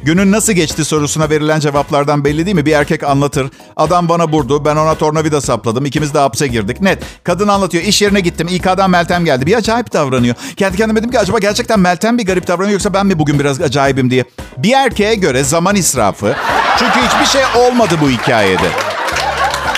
Günün 0.08 0.32
nasıl 0.32 0.54
geçti 0.54 0.86
sorusuna 0.86 1.30
verilen 1.30 1.60
cevaplardan 1.60 2.26
belli 2.26 2.46
değil 2.46 2.56
mi? 2.56 2.66
Bir 2.66 2.72
erkek 2.72 3.04
anlatır. 3.04 3.52
Adam 3.76 4.10
bana 4.10 4.28
vurdu. 4.28 4.66
Ben 4.66 4.76
ona 4.76 4.96
tornavida 4.96 5.42
sapladım. 5.42 5.86
İkimiz 5.86 6.14
de 6.14 6.20
hapse 6.20 6.48
girdik. 6.48 6.82
Net. 6.82 7.04
Kadın 7.24 7.48
anlatıyor. 7.48 7.84
İş 7.84 8.02
yerine 8.02 8.20
gittim. 8.20 8.48
İK'dan 8.52 8.90
Meltem 8.90 9.26
geldi. 9.26 9.46
Bir 9.46 9.56
acayip 9.56 9.94
davranıyor. 9.94 10.36
Kendi 10.58 10.78
kendime 10.78 11.00
dedim 11.00 11.12
ki 11.12 11.20
acaba 11.20 11.40
gerçekten 11.40 11.80
Meltem 11.80 12.18
bir 12.18 12.26
garip 12.26 12.48
davranıyor 12.48 12.72
yoksa 12.74 12.94
ben 12.94 13.06
mi 13.06 13.20
bugün 13.20 13.40
biraz 13.40 13.62
acayibim 13.62 14.10
diye. 14.12 14.26
Bir 14.58 14.74
erkeğe 14.74 15.16
göre 15.16 15.44
zaman 15.44 15.76
israfı. 15.76 16.36
Çünkü 16.80 17.00
hiçbir 17.08 17.26
şey 17.26 17.42
olmadı 17.68 17.96
bu 18.02 18.10
hikayede. 18.10 18.70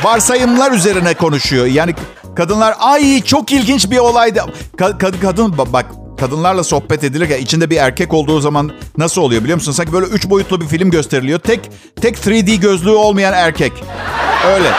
Varsayımlar 0.03 0.71
üzerine 0.71 1.13
konuşuyor. 1.13 1.65
Yani 1.65 1.95
kadınlar 2.35 2.75
ay 2.79 3.21
çok 3.21 3.51
ilginç 3.51 3.91
bir 3.91 3.97
olaydı. 3.97 4.39
Ka- 4.77 4.97
kad- 4.97 5.19
kadın 5.21 5.57
bak 5.57 5.85
kadınlarla 6.19 6.63
sohbet 6.63 7.03
edilirken 7.03 7.38
içinde 7.38 7.69
bir 7.69 7.77
erkek 7.77 8.13
olduğu 8.13 8.39
zaman 8.39 8.71
nasıl 8.97 9.21
oluyor 9.21 9.41
biliyor 9.41 9.58
musun? 9.58 9.71
Sanki 9.71 9.93
böyle 9.93 10.05
üç 10.05 10.29
boyutlu 10.29 10.62
bir 10.62 10.67
film 10.67 10.91
gösteriliyor. 10.91 11.39
Tek 11.39 11.60
tek 12.01 12.17
3D 12.17 12.55
gözlüğü 12.55 12.89
olmayan 12.89 13.34
erkek. 13.34 13.73
Öyle. 14.53 14.71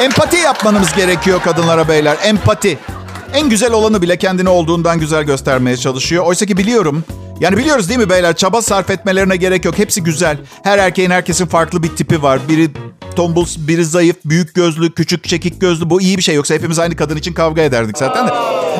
Empati 0.00 0.36
yapmanız 0.36 0.92
gerekiyor 0.92 1.40
kadınlara 1.42 1.88
beyler. 1.88 2.16
Empati. 2.24 2.78
En 3.34 3.48
güzel 3.48 3.72
olanı 3.72 4.02
bile 4.02 4.16
kendini 4.16 4.48
olduğundan 4.48 5.00
güzel 5.00 5.24
göstermeye 5.24 5.76
çalışıyor. 5.76 6.24
Oysa 6.24 6.46
ki 6.46 6.56
biliyorum 6.56 7.04
Yani 7.40 7.56
biliyoruz 7.56 7.88
değil 7.88 8.00
mi 8.00 8.10
beyler 8.10 8.36
çaba 8.36 8.62
sarf 8.62 8.90
etmelerine 8.90 9.36
gerek 9.36 9.64
yok. 9.64 9.78
Hepsi 9.78 10.02
güzel. 10.02 10.38
Her 10.62 10.78
erkeğin 10.78 11.10
herkesin 11.10 11.46
farklı 11.46 11.82
bir 11.82 11.88
tipi 11.88 12.22
var. 12.22 12.40
Biri 12.48 12.70
tombul, 13.16 13.46
biri 13.58 13.84
zayıf, 13.84 14.16
büyük 14.24 14.54
gözlü, 14.54 14.94
küçük, 14.94 15.24
çekik 15.24 15.60
gözlü. 15.60 15.90
Bu 15.90 16.00
iyi 16.00 16.16
bir 16.16 16.22
şey. 16.22 16.34
Yoksa 16.34 16.54
hepimiz 16.54 16.78
aynı 16.78 16.96
kadın 16.96 17.16
için 17.16 17.32
kavga 17.32 17.62
ederdik 17.62 17.98
zaten 17.98 18.28
de. 18.28 18.32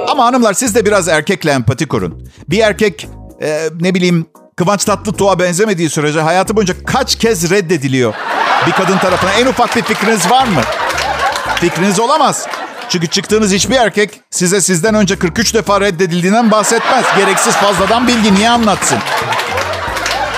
Ama 0.09 0.25
hanımlar 0.25 0.53
siz 0.53 0.75
de 0.75 0.87
biraz 0.87 1.09
erkekle 1.09 1.51
empati 1.51 1.88
kurun. 1.88 2.29
Bir 2.49 2.59
erkek 2.59 3.09
e, 3.42 3.68
ne 3.81 3.94
bileyim 3.94 4.27
Kıvanç 4.57 4.85
Tatlıtuğ'a 4.85 5.38
benzemediği 5.38 5.90
sürece 5.90 6.21
hayatı 6.21 6.57
boyunca 6.57 6.75
kaç 6.87 7.14
kez 7.16 7.51
reddediliyor 7.51 8.14
bir 8.66 8.73
kadın 8.73 8.99
tarafından. 8.99 9.35
En 9.40 9.47
ufak 9.47 9.77
bir 9.77 9.83
fikriniz 9.83 10.31
var 10.31 10.47
mı? 10.47 10.61
Fikriniz 11.57 12.01
olamaz. 12.01 12.47
Çünkü 12.88 13.07
çıktığınız 13.07 13.53
hiçbir 13.53 13.77
erkek 13.77 14.20
size 14.31 14.61
sizden 14.61 14.94
önce 14.94 15.16
43 15.18 15.55
defa 15.55 15.81
reddedildiğinden 15.81 16.51
bahsetmez. 16.51 17.05
Gereksiz 17.16 17.55
fazladan 17.55 18.09
bilgi 18.09 18.35
niye 18.35 18.51
anlatsın? 18.51 18.98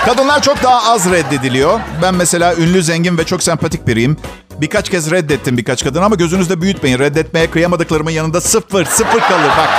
Kadınlar 0.05 0.41
çok 0.41 0.63
daha 0.63 0.91
az 0.91 1.11
reddediliyor. 1.11 1.79
Ben 2.01 2.15
mesela 2.15 2.55
ünlü, 2.55 2.83
zengin 2.83 3.17
ve 3.17 3.23
çok 3.23 3.43
sempatik 3.43 3.87
biriyim. 3.87 4.17
Birkaç 4.61 4.89
kez 4.89 5.11
reddettim 5.11 5.57
birkaç 5.57 5.83
kadın 5.83 6.01
ama 6.01 6.15
gözünüzde 6.15 6.61
büyütmeyin. 6.61 6.99
Reddetmeye 6.99 7.51
kıyamadıklarımın 7.51 8.11
yanında 8.11 8.41
sıfır, 8.41 8.85
sıfır 8.85 9.19
kalır 9.19 9.49
bak. 9.57 9.69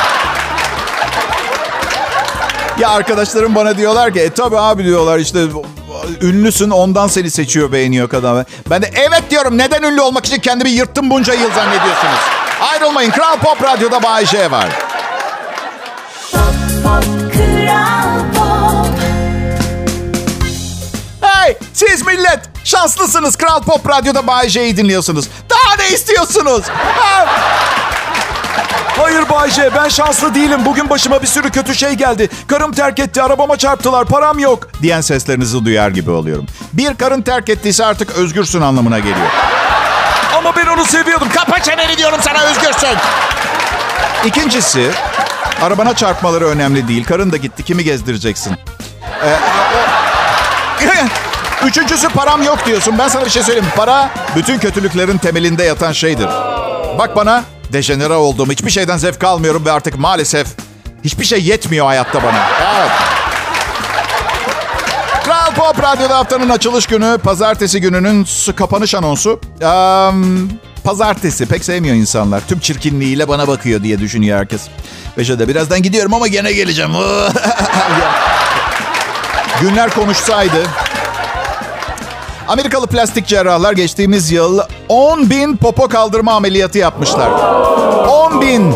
Ya 2.79 2.91
arkadaşlarım 2.91 3.55
bana 3.55 3.77
diyorlar 3.77 4.13
ki 4.13 4.21
e 4.21 4.31
tabi 4.31 4.59
abi 4.59 4.85
diyorlar 4.85 5.19
işte 5.19 5.39
ünlüsün 6.23 6.71
ondan 6.71 7.07
seni 7.07 7.31
seçiyor 7.31 7.73
beğeniyor 7.73 8.09
kadın. 8.09 8.47
Ben 8.71 8.83
de 8.83 8.91
evet 8.95 9.23
diyorum 9.31 9.59
neden 9.59 9.83
ünlü 9.83 10.01
olmak 10.01 10.27
için 10.27 10.39
kendimi 10.39 10.71
yırttım 10.71 11.11
bunca 11.11 11.35
yıl 11.35 11.53
zannediyorsunuz. 11.53 12.42
Ayrılmayın 12.71 13.11
Kral 13.11 13.37
Pop 13.39 13.63
Radyo'da 13.63 14.03
Bay 14.03 14.27
J 14.27 14.51
var. 14.51 14.69
Pop, 16.33 16.41
pop, 16.85 17.05
Kral 17.33 18.21
Pop. 18.37 18.87
Hey 21.21 21.57
siz 21.73 22.07
millet 22.07 22.41
şanslısınız 22.65 23.37
Kral 23.37 23.63
Pop 23.63 23.89
Radyo'da 23.89 24.27
Bay 24.27 24.49
J'yi 24.49 24.77
dinliyorsunuz. 24.77 25.29
Daha 25.51 25.77
ne 25.77 25.89
istiyorsunuz? 25.89 26.63
Ha? 26.97 27.27
Hayır 28.97 29.29
Bayce 29.29 29.71
ben 29.77 29.89
şanslı 29.89 30.35
değilim. 30.35 30.61
Bugün 30.65 30.91
başıma 30.91 31.23
bir 31.23 31.27
sürü 31.27 31.51
kötü 31.51 31.75
şey 31.75 31.93
geldi. 31.93 32.29
Karım 32.47 32.73
terk 32.73 32.99
etti, 32.99 33.23
arabama 33.23 33.57
çarptılar, 33.57 34.05
param 34.05 34.39
yok. 34.39 34.69
diyen 34.83 35.01
seslerinizi 35.01 35.65
duyar 35.65 35.89
gibi 35.91 36.11
oluyorum. 36.11 36.47
Bir 36.73 36.95
karın 36.95 37.23
terk 37.23 37.49
ettiyse 37.49 37.85
artık 37.85 38.11
özgürsün 38.11 38.61
anlamına 38.61 38.99
geliyor. 38.99 39.29
Ama 40.43 40.57
ben 40.57 40.67
onu 40.67 40.85
seviyordum. 40.85 41.29
Kapa 41.29 41.63
çeneni 41.63 41.97
diyorum 41.97 42.19
sana 42.23 42.43
özgürsün. 42.43 42.99
İkincisi, 44.25 44.91
arabana 45.63 45.95
çarpmaları 45.97 46.47
önemli 46.49 46.89
değil. 46.89 47.05
Karın 47.05 47.33
da 47.33 47.37
gitti, 47.37 47.63
kimi 47.63 47.85
gezdireceksin? 47.85 48.57
Ee, 49.25 49.37
Üçüncüsü 51.67 52.09
param 52.09 52.43
yok 52.43 52.67
diyorsun. 52.67 52.99
Ben 52.99 53.09
sana 53.09 53.25
bir 53.25 53.31
şey 53.31 53.43
söyleyeyim. 53.43 53.69
Para 53.77 54.11
bütün 54.37 54.59
kötülüklerin 54.59 55.19
temelinde 55.19 55.65
yatan 55.65 55.93
şeydir. 55.93 56.29
Bak 56.99 57.17
bana 57.17 57.45
dejenere 57.73 58.13
oldum. 58.13 58.51
Hiçbir 58.51 58.71
şeyden 58.71 58.97
zevk 58.97 59.25
almıyorum 59.25 59.67
ve 59.67 59.73
artık 59.73 59.99
maalesef 59.99 60.47
hiçbir 61.05 61.25
şey 61.25 61.43
yetmiyor 61.45 61.87
hayatta 61.87 62.23
bana. 62.23 62.47
Evet. 62.79 62.91
Kral 65.55 65.73
Pop 65.73 65.83
Radyo'da 65.83 66.19
haftanın 66.19 66.49
açılış 66.49 66.87
günü, 66.87 67.19
pazartesi 67.23 67.81
gününün 67.81 68.27
kapanış 68.57 68.95
anonsu. 68.95 69.41
Eee, 69.61 70.11
pazartesi 70.85 71.47
pek 71.47 71.65
sevmiyor 71.65 71.97
insanlar. 71.97 72.43
Tüm 72.49 72.59
çirkinliğiyle 72.59 73.29
bana 73.29 73.49
bakıyor 73.49 73.83
diye 73.83 73.99
düşünüyor 73.99 74.39
herkes. 74.39 74.63
Beşe 75.19 75.39
de 75.39 75.49
birazdan 75.49 75.83
gidiyorum 75.83 76.15
ama 76.15 76.29
gene 76.29 76.53
geleceğim. 76.53 76.91
Günler 79.61 79.91
konuşsaydı. 79.91 80.67
Amerikalı 82.49 82.87
plastik 82.87 83.27
cerrahlar 83.27 83.73
geçtiğimiz 83.73 84.31
yıl 84.33 84.59
10 84.89 85.31
bin 85.31 85.57
popo 85.57 85.89
kaldırma 85.89 86.33
ameliyatı 86.33 86.79
yapmışlar. 86.79 87.31
10 88.09 88.41
bin. 88.41 88.75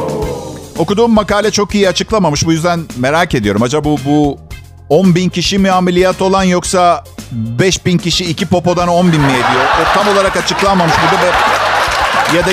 Okuduğum 0.79 1.13
makale 1.13 1.51
çok 1.51 1.75
iyi 1.75 1.89
açıklamamış. 1.89 2.47
Bu 2.47 2.53
yüzden 2.53 2.81
merak 2.97 3.35
ediyorum. 3.35 3.63
Acaba 3.63 3.85
bu, 3.85 3.99
bu 4.07 4.39
10 4.89 5.15
bin 5.15 5.29
kişi 5.29 5.59
mi 5.59 5.71
ameliyat 5.71 6.23
olan 6.23 6.43
yoksa 6.43 7.05
5 7.33 7.87
bin 7.87 7.99
kişi 7.99 8.25
iki 8.25 8.47
popodan 8.47 8.89
10 8.89 9.13
bin 9.13 9.21
mi 9.21 9.33
ediyor? 9.33 9.65
O 9.83 9.95
tam 9.95 10.09
olarak 10.09 10.37
açıklanmamış 10.37 10.95
burada. 11.03 11.27
Ve 11.27 11.31
ya 12.37 12.47
da 12.47 12.51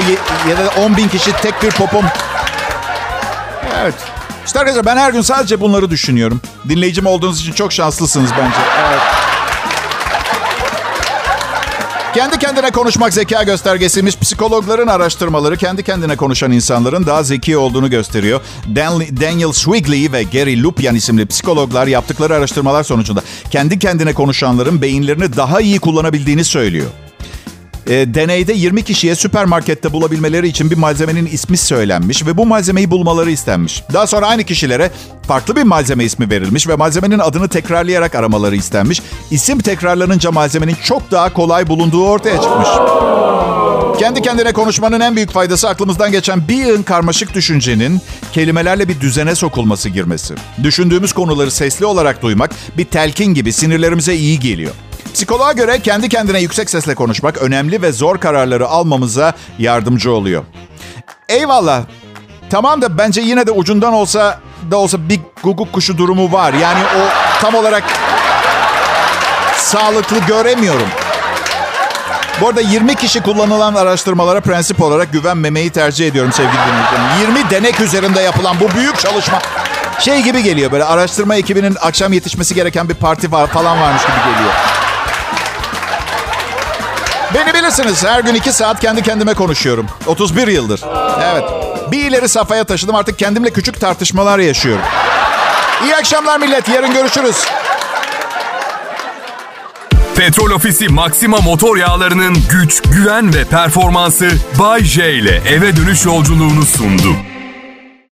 ya 0.50 0.58
da 0.58 0.82
10 0.82 0.98
bin 0.98 1.08
kişi 1.08 1.32
tek 1.32 1.64
bir 1.64 1.72
popom. 1.72 2.06
Evet. 3.82 3.94
İşte 4.46 4.60
arkadaşlar 4.60 4.86
ben 4.86 4.98
her 4.98 5.12
gün 5.12 5.22
sadece 5.22 5.62
bunları 5.62 5.90
düşünüyorum. 5.90 6.42
Dinleyicim 6.70 7.06
olduğunuz 7.06 7.42
için 7.42 7.54
çok 7.54 7.74
şanslısınız 7.74 8.32
bence. 8.32 8.58
Evet. 8.90 9.02
Kendi 12.16 12.38
kendine 12.40 12.72
konuşmak 12.72 13.14
zeka 13.14 13.44
göstergesiymiş. 13.44 14.18
Psikologların 14.18 14.88
araştırmaları 14.88 15.58
kendi 15.58 15.84
kendine 15.84 16.16
konuşan 16.16 16.52
insanların 16.52 17.06
daha 17.06 17.24
zeki 17.24 17.58
olduğunu 17.58 17.90
gösteriyor. 17.90 18.42
Dan- 18.76 19.22
Daniel 19.22 19.52
Swigley 19.52 20.12
ve 20.12 20.24
Gary 20.24 20.64
Lupyan 20.64 20.96
isimli 20.96 21.26
psikologlar 21.26 21.88
yaptıkları 21.88 22.36
araştırmalar 22.36 22.84
sonucunda 22.84 23.22
kendi 23.52 23.80
kendine 23.80 24.14
konuşanların 24.14 24.82
beyinlerini 24.82 25.36
daha 25.38 25.62
iyi 25.62 25.80
kullanabildiğini 25.80 26.44
söylüyor. 26.44 26.88
E, 27.88 28.14
deneyde 28.14 28.54
20 28.54 28.84
kişiye 28.84 29.16
süpermarkette 29.16 29.94
bulabilmeleri 29.94 30.48
için 30.48 30.72
bir 30.72 30.78
malzemenin 30.78 31.26
ismi 31.26 31.58
söylenmiş 31.58 32.26
ve 32.26 32.38
bu 32.38 32.46
malzemeyi 32.46 32.92
bulmaları 32.92 33.32
istenmiş. 33.32 33.84
Daha 33.94 34.08
sonra 34.08 34.28
aynı 34.28 34.44
kişilere 34.44 34.92
farklı 35.28 35.56
bir 35.56 35.64
malzeme 35.64 36.04
ismi 36.04 36.30
verilmiş 36.30 36.68
ve 36.68 36.76
malzemenin 36.76 37.20
adını 37.20 37.48
tekrarlayarak 37.48 38.16
aramaları 38.16 38.56
istenmiş. 38.56 39.02
İsim 39.32 39.60
tekrarlanınca 39.60 40.32
malzemenin 40.32 40.76
çok 40.84 41.12
daha 41.12 41.34
kolay 41.34 41.68
bulunduğu 41.68 42.08
ortaya 42.08 42.42
çıkmış. 42.42 42.68
Kendi 44.00 44.22
kendine 44.22 44.54
konuşmanın 44.54 45.00
en 45.00 45.16
büyük 45.16 45.32
faydası 45.32 45.70
aklımızdan 45.70 46.12
geçen 46.12 46.48
bir 46.48 46.56
yığın 46.56 46.84
karmaşık 46.84 47.34
düşüncenin 47.34 48.02
kelimelerle 48.34 48.88
bir 48.88 49.00
düzene 49.00 49.36
sokulması 49.36 49.90
girmesi. 49.90 50.34
Düşündüğümüz 50.64 51.14
konuları 51.14 51.52
sesli 51.52 51.86
olarak 51.86 52.22
duymak 52.22 52.52
bir 52.78 52.86
telkin 52.86 53.34
gibi 53.34 53.54
sinirlerimize 53.54 54.16
iyi 54.16 54.40
geliyor. 54.40 54.74
Psikoloğa 55.14 55.52
göre 55.52 55.80
kendi 55.80 56.10
kendine 56.10 56.40
yüksek 56.40 56.70
sesle 56.70 56.96
konuşmak 56.96 57.38
önemli 57.38 57.82
ve 57.82 57.92
zor 57.92 58.18
kararları 58.18 58.68
almamıza 58.68 59.34
yardımcı 59.60 60.12
oluyor. 60.12 60.44
Eyvallah. 61.30 61.84
Tamam 62.50 62.82
da 62.82 62.98
bence 62.98 63.22
yine 63.22 63.48
de 63.48 63.52
ucundan 63.52 63.94
olsa 63.94 64.40
da 64.72 64.78
olsa 64.78 65.10
bir 65.10 65.20
guguk 65.44 65.74
kuşu 65.74 65.98
durumu 65.98 66.32
var. 66.32 66.54
Yani 66.54 66.84
o 66.84 67.02
tam 67.42 67.56
olarak 67.56 67.84
sağlıklı 69.58 70.20
göremiyorum. 70.20 70.88
Bu 72.42 72.48
arada 72.48 72.62
20 72.62 72.96
kişi 72.96 73.22
kullanılan 73.22 73.76
araştırmalara 73.76 74.42
prensip 74.42 74.82
olarak 74.82 75.14
güvenmemeyi 75.14 75.70
tercih 75.70 76.08
ediyorum 76.08 76.32
sevgili 76.32 76.54
dinleyicilerim. 76.54 77.38
20 77.38 77.50
denek 77.50 77.82
üzerinde 77.82 78.22
yapılan 78.22 78.56
bu 78.60 78.78
büyük 78.78 79.00
çalışma 79.00 79.40
şey 80.00 80.22
gibi 80.22 80.44
geliyor 80.44 80.72
böyle 80.72 80.84
araştırma 80.84 81.36
ekibinin 81.36 81.78
akşam 81.82 82.14
yetişmesi 82.14 82.56
gereken 82.56 82.90
bir 82.90 82.94
parti 82.94 83.30
falan 83.30 83.82
varmış 83.82 84.02
gibi 84.02 84.34
geliyor. 84.34 84.54
Beni 87.34 87.54
bilirsiniz 87.54 88.06
her 88.06 88.20
gün 88.20 88.36
2 88.36 88.54
saat 88.54 88.80
kendi 88.80 89.02
kendime 89.02 89.34
konuşuyorum. 89.34 89.88
31 90.06 90.48
yıldır. 90.48 90.82
Evet. 91.32 91.44
Bir 91.92 92.06
ileri 92.06 92.30
safhaya 92.30 92.64
taşıdım 92.64 92.96
artık 92.96 93.20
kendimle 93.20 93.50
küçük 93.50 93.80
tartışmalar 93.82 94.40
yaşıyorum. 94.40 94.84
İyi 95.84 95.96
akşamlar 95.96 96.40
millet 96.40 96.70
yarın 96.70 96.94
görüşürüz. 96.94 97.36
Petrol 100.16 100.52
Ofisi 100.52 100.88
Maxima 100.90 101.38
motor 101.38 101.78
yağlarının 101.78 102.38
güç, 102.50 102.82
güven 102.82 103.34
ve 103.34 103.46
performansı 103.46 104.30
Bay 104.60 104.84
J 104.84 105.14
ile 105.14 105.42
eve 105.50 105.76
dönüş 105.78 106.06
yolculuğunu 106.06 106.66
sundu. 106.66 107.16